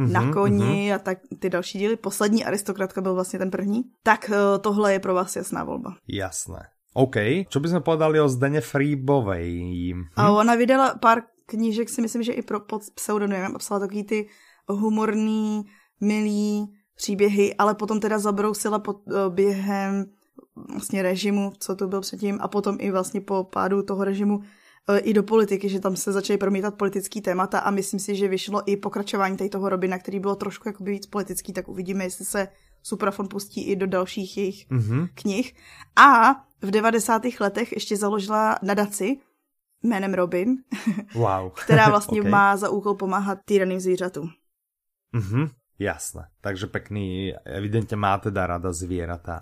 mm-hmm, 0.00 0.12
na 0.12 0.32
koni 0.32 0.88
mm-hmm. 0.88 0.94
a 0.94 0.98
tak 0.98 1.18
ty 1.38 1.50
další 1.50 1.78
díly, 1.78 1.96
poslední 1.96 2.44
aristokratka 2.44 3.00
byl 3.00 3.14
vlastně 3.14 3.38
ten 3.38 3.50
první, 3.50 3.82
tak 4.02 4.30
eh, 4.30 4.58
tohle 4.58 4.92
je 4.92 5.00
pro 5.00 5.14
vás 5.14 5.36
jasná 5.36 5.64
volba. 5.64 5.96
Jasné. 6.08 6.72
OK, 6.90 7.46
čo 7.46 7.62
by 7.62 7.70
sme 7.70 7.86
povedali 7.86 8.18
o 8.18 8.26
Zdene 8.26 8.58
Fríbovej? 8.58 9.50
Hm? 9.94 10.10
A 10.18 10.34
ona 10.34 10.58
vydala 10.58 10.98
pár 10.98 11.30
knížek, 11.46 11.86
si 11.86 12.02
myslím, 12.02 12.22
že 12.26 12.34
i 12.34 12.42
pro, 12.42 12.60
pod 12.60 12.82
pseudonymem 12.94 13.54
a 13.54 13.62
psala 13.62 13.86
takový 13.86 14.04
ty 14.04 14.18
humorný, 14.66 15.70
milý 16.00 16.66
příběhy, 16.96 17.54
ale 17.54 17.74
potom 17.74 18.00
teda 18.00 18.18
zabrousila 18.18 18.78
pod, 18.78 19.06
uh, 19.06 19.34
během 19.34 20.04
vlastně 20.72 21.02
režimu, 21.02 21.52
co 21.58 21.76
tu 21.76 21.88
byl 21.88 22.00
předtím, 22.00 22.38
a 22.40 22.48
potom 22.48 22.76
i 22.80 22.90
vlastně 22.90 23.20
po 23.20 23.44
pádu 23.44 23.82
toho 23.82 24.04
režimu 24.04 24.40
i 24.98 25.12
do 25.12 25.22
politiky, 25.22 25.68
že 25.68 25.80
tam 25.80 25.96
se 25.96 26.12
začaly 26.12 26.38
promítat 26.38 26.74
politický 26.74 27.20
témata 27.20 27.58
a 27.58 27.70
myslím 27.70 28.00
si, 28.00 28.16
že 28.16 28.28
vyšlo 28.28 28.62
i 28.70 28.76
pokračování 28.76 29.36
tady 29.36 29.50
toho 29.50 29.68
Robina, 29.68 29.98
který 29.98 30.20
bylo 30.20 30.36
trošku 30.36 30.68
jakoby 30.68 30.90
víc 30.90 31.06
politický, 31.06 31.52
tak 31.52 31.68
uvidíme, 31.68 32.04
jestli 32.04 32.24
se 32.24 32.48
Suprafon 32.82 33.28
pustí 33.28 33.64
i 33.64 33.76
do 33.76 33.86
dalších 33.86 34.36
jejich 34.36 34.70
mm-hmm. 34.70 35.08
knih. 35.14 35.54
A 35.96 36.34
v 36.62 36.70
90. 36.70 37.22
letech 37.40 37.72
ještě 37.72 37.96
založila 37.96 38.58
nadaci 38.62 39.16
jménem 39.82 40.14
Robin, 40.14 40.56
wow. 41.14 41.50
která 41.50 41.88
vlastně 41.90 42.20
okay. 42.20 42.30
má 42.30 42.56
za 42.56 42.68
úkol 42.68 42.94
pomáhat 42.94 43.38
týraným 43.44 43.80
zvířatům. 43.80 44.30
Mhm, 45.12 45.48
jasné. 45.78 46.28
Takže 46.40 46.66
pekný, 46.66 47.32
evidentně 47.44 47.96
má 47.96 48.18
teda 48.18 48.46
rada 48.46 48.72
zvířata. 48.72 49.40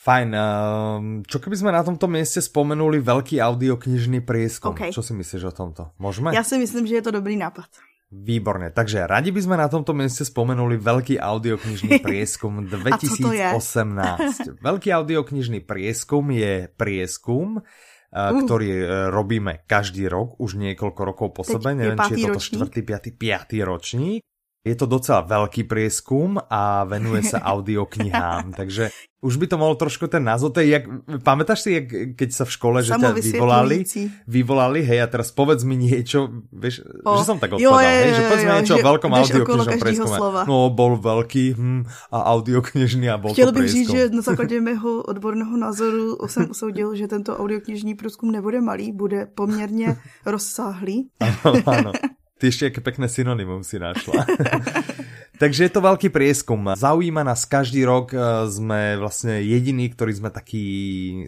Fajn, 0.00 0.28
ehm, 0.32 1.04
čo 1.28 1.36
keby 1.44 1.60
sme 1.60 1.76
na 1.76 1.84
tomto 1.84 2.08
mieste 2.08 2.40
spomenuli 2.40 3.04
veľký 3.04 3.36
audioknižný 3.36 4.24
prieskum? 4.24 4.72
Okay. 4.72 4.96
Čo 4.96 5.04
si 5.04 5.12
myslíš 5.12 5.44
o 5.44 5.52
tomto? 5.52 5.92
Môžeme? 6.00 6.32
Ja 6.32 6.40
si 6.40 6.56
myslím, 6.56 6.88
že 6.88 7.04
je 7.04 7.04
to 7.04 7.12
dobrý 7.12 7.36
nápad. 7.36 7.68
Výborne, 8.10 8.72
takže 8.72 9.04
radi 9.04 9.28
by 9.30 9.38
sme 9.44 9.60
na 9.60 9.68
tomto 9.68 9.92
mieste 9.92 10.24
spomenuli 10.24 10.80
veľký 10.80 11.20
audioknižný 11.20 12.00
prieskum 12.06 12.64
2018. 12.64 14.56
veľký 14.66 14.88
audioknižný 14.88 15.68
prieskum 15.68 16.32
je 16.32 16.72
prieskum, 16.80 17.60
uh. 17.60 18.32
ktorý 18.40 18.70
e, 18.72 18.86
robíme 19.12 19.68
každý 19.68 20.08
rok, 20.08 20.40
už 20.40 20.56
niekoľko 20.58 21.00
rokov 21.06 21.28
po 21.36 21.44
Teď 21.44 21.52
sebe, 21.60 21.68
neviem, 21.76 22.00
či 22.08 22.12
je 22.16 22.24
toto 22.24 22.40
čtvrtý, 22.40 22.80
piatý, 22.82 23.10
piatý 23.14 23.56
ročník. 23.62 24.24
Je 24.60 24.76
to 24.76 24.84
docela 24.84 25.24
veľký 25.24 25.64
prieskum 25.64 26.36
a 26.36 26.84
venuje 26.84 27.24
sa 27.24 27.40
audioknihám, 27.56 28.52
takže 28.52 28.92
už 29.20 29.36
by 29.36 29.46
to 29.48 29.56
mohlo 29.60 29.76
trošku 29.76 30.08
ten 30.08 30.24
názov, 30.24 30.56
to 30.56 30.64
je 30.64 30.72
jak, 30.76 30.84
pamätáš 31.24 31.64
si, 31.64 31.70
jak, 31.76 32.16
keď 32.16 32.28
sa 32.32 32.44
v 32.48 32.52
škole, 32.56 32.78
že 32.80 32.96
ťa 32.96 33.12
vyvolali, 33.20 33.84
vyvolali, 34.24 34.80
hej, 34.80 35.00
a 35.04 35.08
teraz 35.08 35.28
povedz 35.32 35.64
mi 35.64 35.76
niečo, 35.76 36.44
vieš, 36.52 36.84
o, 37.04 37.20
že 37.20 37.24
som 37.24 37.36
tak 37.36 37.56
odpadal, 37.56 37.68
jo, 37.68 37.72
jo, 37.72 37.88
hej, 37.88 38.12
že 38.16 38.22
povedz 38.28 38.44
mi 38.44 38.52
niečo 38.52 38.76
o 38.76 38.84
veľkom 38.84 39.10
audioknižnom 39.12 39.76
prieskume. 39.80 40.16
No, 40.44 40.72
bol 40.72 40.92
veľký 41.00 41.44
hm, 41.56 41.80
a 42.12 42.18
audioknižný 42.32 43.06
a 43.12 43.16
bol 43.20 43.32
Chtěl 43.32 43.52
to 43.52 43.56
bych 43.56 43.68
říct, 43.68 43.90
že 43.92 44.02
na 44.08 44.22
základě 44.24 44.60
mého 44.60 45.02
odborného 45.04 45.56
názoru 45.56 46.16
jsem 46.26 46.50
usoudil, 46.50 46.94
že 46.96 47.08
tento 47.08 47.36
audioknižní 47.36 47.94
průzkum 47.94 48.32
nebude 48.32 48.60
malý, 48.60 48.92
bude 48.92 49.26
poměrně 49.26 49.96
rozsáhlý. 50.26 51.08
Ano, 51.20 51.56
ano. 51.66 51.92
Ty 52.40 52.48
ešte 52.48 52.72
aké 52.72 52.80
pekné 52.80 53.04
synonymum 53.04 53.60
si 53.60 53.76
našla. 53.76 54.24
Takže 55.40 55.68
je 55.68 55.72
to 55.72 55.84
veľký 55.84 56.08
prieskum. 56.08 56.72
Zaujíma 56.72 57.20
nás 57.20 57.44
každý 57.44 57.84
rok, 57.84 58.16
e, 58.16 58.48
sme 58.48 58.96
vlastne 58.96 59.44
jediní, 59.44 59.92
ktorí 59.92 60.12
sme 60.16 60.32
takí 60.32 60.64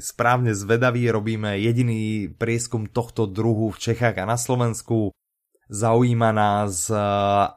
správne 0.00 0.56
zvedaví, 0.56 1.04
robíme 1.08 1.60
jediný 1.60 2.32
prieskum 2.32 2.88
tohto 2.88 3.28
druhu 3.28 3.72
v 3.72 3.80
Čechách 3.80 4.20
a 4.20 4.28
na 4.28 4.40
Slovensku. 4.40 5.12
Zaujíma 5.72 6.32
nás, 6.32 6.88
e, 6.88 6.96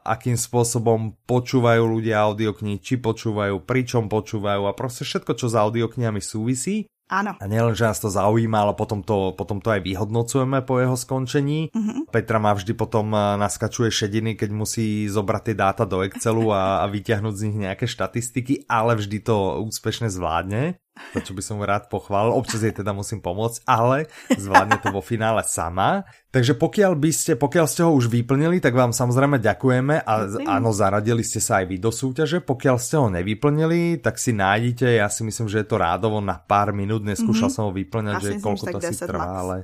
akým 0.04 0.36
spôsobom 0.36 1.16
počúvajú 1.28 1.80
ľudia 1.80 2.24
audioknihy, 2.28 2.80
či 2.80 3.00
počúvajú, 3.00 3.60
pričom 3.64 4.08
počúvajú 4.08 4.68
a 4.68 4.76
proste 4.76 5.04
všetko, 5.08 5.32
čo 5.36 5.48
s 5.48 5.56
audioknihami 5.56 6.20
súvisí. 6.20 6.88
Áno. 7.06 7.38
A 7.38 7.44
nielen, 7.46 7.78
že 7.78 7.86
nás 7.86 8.02
to 8.02 8.10
zaujíma, 8.10 8.66
ale 8.66 8.74
potom 8.74 8.98
to, 8.98 9.30
potom 9.38 9.62
to 9.62 9.70
aj 9.70 9.78
vyhodnocujeme 9.78 10.58
po 10.66 10.82
jeho 10.82 10.98
skončení. 10.98 11.70
Uh-huh. 11.70 12.02
Petra 12.10 12.42
má 12.42 12.50
vždy 12.50 12.74
potom 12.74 13.14
naskačuje 13.14 13.94
šediny, 13.94 14.34
keď 14.34 14.50
musí 14.50 15.06
zobrať 15.06 15.42
tie 15.46 15.56
dáta 15.56 15.84
do 15.86 16.02
Excelu 16.02 16.50
a, 16.50 16.82
a 16.82 16.90
vyťahnuť 16.90 17.34
z 17.38 17.44
nich 17.46 17.58
nejaké 17.62 17.86
štatistiky, 17.86 18.66
ale 18.66 18.98
vždy 18.98 19.22
to 19.22 19.62
úspešne 19.62 20.10
zvládne 20.10 20.82
za 20.96 21.20
čo 21.20 21.32
by 21.36 21.42
som 21.44 21.60
rád 21.60 21.92
pochválil. 21.92 22.32
Občas 22.32 22.64
jej 22.64 22.72
teda 22.72 22.96
musím 22.96 23.20
pomôcť, 23.20 23.64
ale 23.68 24.08
zvládne 24.32 24.80
to 24.80 24.88
vo 24.92 25.04
finále 25.04 25.44
sama. 25.44 26.08
Takže 26.32 26.56
pokiaľ 26.56 26.92
by 26.96 27.10
ste, 27.12 27.32
pokiaľ 27.36 27.66
ste 27.68 27.80
ho 27.84 27.92
už 27.92 28.12
vyplnili, 28.12 28.60
tak 28.60 28.76
vám 28.76 28.92
samozrejme 28.92 29.40
ďakujeme 29.40 30.04
a 30.04 30.12
áno, 30.44 30.72
zaradili 30.72 31.24
ste 31.24 31.40
sa 31.40 31.64
aj 31.64 31.66
vy 31.72 31.76
do 31.80 31.88
súťaže. 31.92 32.44
Pokiaľ 32.44 32.76
ste 32.76 32.96
ho 33.00 33.08
nevyplnili, 33.08 34.00
tak 34.00 34.20
si 34.20 34.36
nájdete, 34.36 35.00
ja 35.00 35.08
si 35.08 35.24
myslím, 35.24 35.48
že 35.48 35.64
je 35.64 35.68
to 35.68 35.80
rádovo 35.80 36.20
na 36.20 36.36
pár 36.36 36.76
minút, 36.76 37.04
neskúšal 37.04 37.48
mm-hmm. 37.48 37.56
som 37.56 37.68
ho 37.68 37.72
vyplňať, 37.72 38.14
že 38.20 38.30
koľko 38.40 38.64
to 38.76 38.78
si 38.84 38.94
trvá, 39.00 39.28
max. 39.28 39.40
ale 39.40 39.56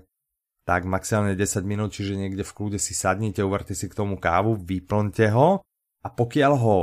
tak 0.63 0.87
maximálne 0.87 1.35
10 1.35 1.67
minút, 1.67 1.91
čiže 1.91 2.15
niekde 2.15 2.47
v 2.47 2.55
kľude 2.55 2.79
si 2.79 2.95
sadnite, 2.95 3.43
uvarte 3.43 3.75
si 3.75 3.91
k 3.91 3.99
tomu 3.99 4.15
kávu, 4.15 4.55
vyplňte 4.63 5.35
ho 5.35 5.61
a 6.03 6.09
pokiaľ 6.11 6.53
ho 6.59 6.77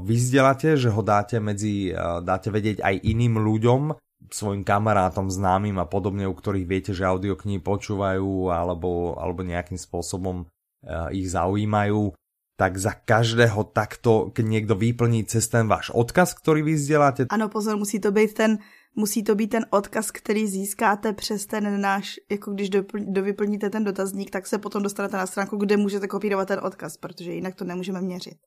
vyzdeláte, 0.00 0.80
že 0.80 0.88
ho 0.88 1.04
dáte 1.04 1.36
medzi, 1.36 1.92
dáte 2.24 2.48
vedieť 2.48 2.80
aj 2.80 3.04
iným 3.04 3.36
ľuďom, 3.36 3.92
svojim 4.32 4.66
kamarátom, 4.66 5.30
známym 5.30 5.76
a 5.78 5.86
podobne, 5.86 6.26
u 6.26 6.34
ktorých 6.34 6.66
viete, 6.66 6.92
že 6.96 7.06
audioknihy 7.06 7.62
počúvajú 7.62 8.50
alebo, 8.50 9.14
alebo 9.20 9.46
nejakým 9.46 9.78
spôsobom 9.78 10.46
uh, 10.46 11.12
ich 11.14 11.30
zaujímajú, 11.30 12.10
tak 12.56 12.80
za 12.80 12.96
každého 12.96 13.68
takto, 13.68 14.32
niekto 14.32 14.72
vyplní 14.72 15.28
cez 15.28 15.44
ten 15.48 15.68
váš 15.68 15.92
odkaz, 15.92 16.32
ktorý 16.32 16.64
vy 16.64 16.74
vzdeláte. 16.80 17.20
Ano, 17.28 17.52
pozor, 17.52 17.76
musí 17.76 18.00
to 18.00 18.12
být 18.12 18.32
ten 18.34 18.58
musí 18.96 19.20
to 19.22 19.34
být 19.34 19.46
ten 19.46 19.64
odkaz, 19.70 20.10
který 20.10 20.48
získáte 20.48 21.12
přes 21.12 21.46
ten 21.46 21.80
náš, 21.80 22.16
jako 22.30 22.50
když 22.50 22.70
do, 22.70 22.82
dovyplníte 22.96 23.70
ten 23.70 23.84
dotazník, 23.84 24.30
tak 24.30 24.46
se 24.46 24.58
potom 24.58 24.82
dostanete 24.82 25.16
na 25.16 25.26
stránku, 25.26 25.56
kde 25.56 25.76
můžete 25.76 26.08
kopírovat 26.08 26.48
ten 26.48 26.60
odkaz, 26.62 26.96
protože 26.96 27.32
jinak 27.32 27.54
to 27.54 27.64
nemůžeme 27.64 28.00
měřit. 28.00 28.40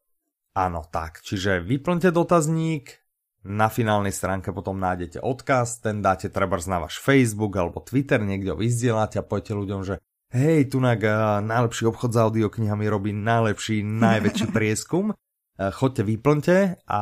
Ano, 0.56 0.82
tak, 0.91 1.22
čiže 1.22 1.60
vyplňte 1.60 2.12
dotazník, 2.12 2.98
na 3.45 3.72
finálnej 3.72 4.12
stránke 4.12 4.52
potom 4.52 4.76
nájdete 4.76 5.24
odkaz, 5.24 5.80
ten 5.80 6.04
dáte 6.04 6.28
trebárs 6.28 6.67
na 6.67 6.84
váš 6.84 7.00
Facebook 7.00 7.56
alebo 7.56 7.80
Twitter, 7.80 8.19
niekde 8.19 8.52
ho 8.52 8.60
vyzdielate 8.60 9.15
a 9.15 9.24
poviete 9.24 9.56
ľuďom, 9.56 9.88
že 9.88 10.04
hej, 10.34 10.70
tunak 10.70 11.02
najlepší 11.46 11.89
obchod 11.89 12.12
s 12.13 12.18
audioknihami 12.18 12.86
robí 12.89 13.12
najlepší, 13.13 13.82
najväčší 13.86 14.46
prieskum, 14.56 15.13
chodte, 15.60 16.06
vyplňte 16.06 16.88
a 16.88 17.02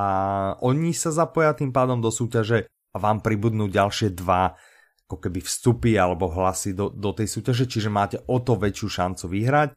oni 0.66 0.92
sa 0.96 1.14
zapoja 1.14 1.54
tým 1.54 1.70
pádom 1.70 2.02
do 2.02 2.10
súťaže 2.10 2.66
a 2.68 2.98
vám 2.98 3.22
pribudnú 3.22 3.70
ďalšie 3.70 4.18
dva 4.18 4.58
ako 5.08 5.24
keby 5.24 5.40
vstupy 5.40 5.96
alebo 5.96 6.28
hlasy 6.28 6.76
do, 6.76 6.92
do 6.92 7.16
tej 7.16 7.32
súťaže, 7.32 7.64
čiže 7.64 7.88
máte 7.88 8.20
o 8.28 8.44
to 8.44 8.60
väčšiu 8.60 8.88
šancu 8.92 9.26
vyhrať. 9.32 9.70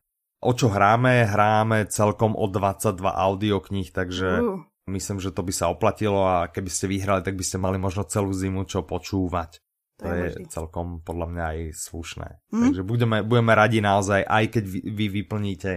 O 0.43 0.51
čo 0.57 0.67
hráme? 0.73 1.23
Hráme 1.23 1.87
celkom 1.87 2.35
o 2.35 2.51
22 2.51 2.99
audiokníh, 2.99 3.95
takže 3.95 4.43
uh. 4.43 4.59
myslím, 4.91 5.23
že 5.23 5.31
to 5.31 5.47
by 5.47 5.53
sa 5.55 5.71
oplatilo 5.71 6.27
a 6.27 6.51
keby 6.51 6.67
ste 6.67 6.91
vyhrali, 6.91 7.23
tak 7.23 7.39
by 7.39 7.45
ste 7.47 7.63
mali 7.63 7.79
možno 7.79 8.03
celú 8.11 8.35
zimu 8.35 8.67
čo 8.67 8.83
počúvať. 8.83 9.63
To, 10.01 10.09
to 10.09 10.13
je, 10.17 10.27
je 10.33 10.49
celkom 10.49 11.05
podľa 11.05 11.27
mňa 11.29 11.45
aj 11.45 11.59
slušné. 11.77 12.29
Mm. 12.51 12.63
Takže 12.67 12.83
budeme, 12.83 13.17
budeme 13.21 13.53
radi 13.53 13.79
naozaj, 13.85 14.25
aj 14.25 14.45
keď 14.49 14.65
vy, 14.65 14.81
vy 14.89 15.07
vyplníte, 15.21 15.73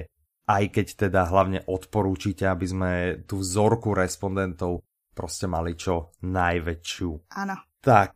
aj 0.47 0.63
keď 0.71 0.87
teda 1.07 1.27
hlavne 1.27 1.59
odporúčite, 1.67 2.47
aby 2.47 2.65
sme 2.67 2.91
tú 3.27 3.43
vzorku 3.43 3.91
respondentov 3.91 4.83
prostě 5.13 5.47
mali 5.47 5.77
čo 5.77 6.09
najväčšiu. 6.25 7.11
Áno. 7.37 7.55
Tak, 7.83 8.15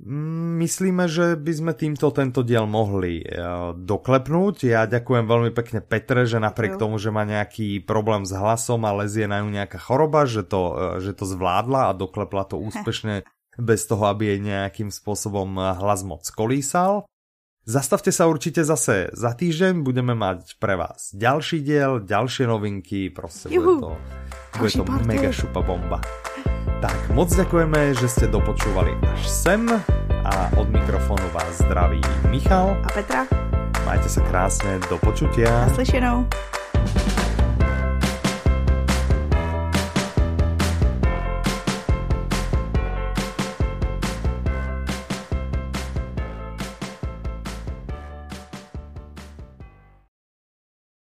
myslíme, 0.64 1.12
že 1.12 1.36
by 1.36 1.52
sme 1.52 1.74
týmto 1.76 2.08
tento 2.16 2.40
diel 2.40 2.64
mohli 2.64 3.20
uh, 3.20 3.76
doklepnúť. 3.76 4.64
Ja 4.64 4.88
ďakujem 4.88 5.28
veľmi 5.28 5.52
pekne 5.52 5.84
Petre, 5.84 6.24
že 6.24 6.40
napriek 6.40 6.80
tomu, 6.80 6.96
že 6.96 7.12
má 7.12 7.28
nejaký 7.28 7.84
problém 7.84 8.24
s 8.24 8.32
hlasom 8.32 8.88
a 8.88 8.96
lezie 8.96 9.28
na 9.28 9.44
ňu 9.44 9.52
nejaká 9.52 9.76
choroba, 9.76 10.24
že 10.24 10.48
to, 10.48 10.62
uh, 10.72 11.04
že 11.04 11.12
to 11.12 11.28
zvládla 11.28 11.92
a 11.92 11.98
doklepla 12.00 12.48
to 12.48 12.56
úspešne 12.72 13.28
bez 13.58 13.90
toho, 13.90 14.08
aby 14.08 14.34
jej 14.34 14.40
nejakým 14.40 14.90
spôsobom 14.94 15.58
hlas 15.58 16.06
moc 16.06 16.24
kolísal. 16.32 17.10
Zastavte 17.68 18.16
sa 18.16 18.32
určite 18.32 18.64
zase 18.64 19.12
za 19.12 19.36
týždeň, 19.36 19.84
budeme 19.84 20.16
mať 20.16 20.56
pre 20.56 20.80
vás 20.80 21.12
ďalší 21.12 21.60
diel, 21.60 22.00
ďalšie 22.00 22.48
novinky, 22.48 23.12
proste 23.12 23.52
Juhu. 23.52 23.84
bude 23.84 23.84
to, 23.84 23.92
bude 24.56 24.72
to 24.72 24.84
mega 25.04 25.36
šupa 25.36 25.60
bomba. 25.60 26.00
Tak 26.80 27.12
moc 27.12 27.28
ďakujeme, 27.28 27.92
že 27.92 28.08
ste 28.08 28.32
dopočúvali 28.32 28.96
až 29.04 29.22
sem 29.28 29.68
a 30.24 30.34
od 30.56 30.72
mikrofónu 30.72 31.28
vás 31.36 31.60
zdraví 31.60 32.00
Michal 32.32 32.72
a 32.86 32.90
Petra. 32.96 33.28
Majte 33.84 34.08
sa 34.08 34.24
krásne, 34.24 34.80
do 34.88 34.96
počutia. 35.04 35.68
Naslyšenou. 35.68 36.24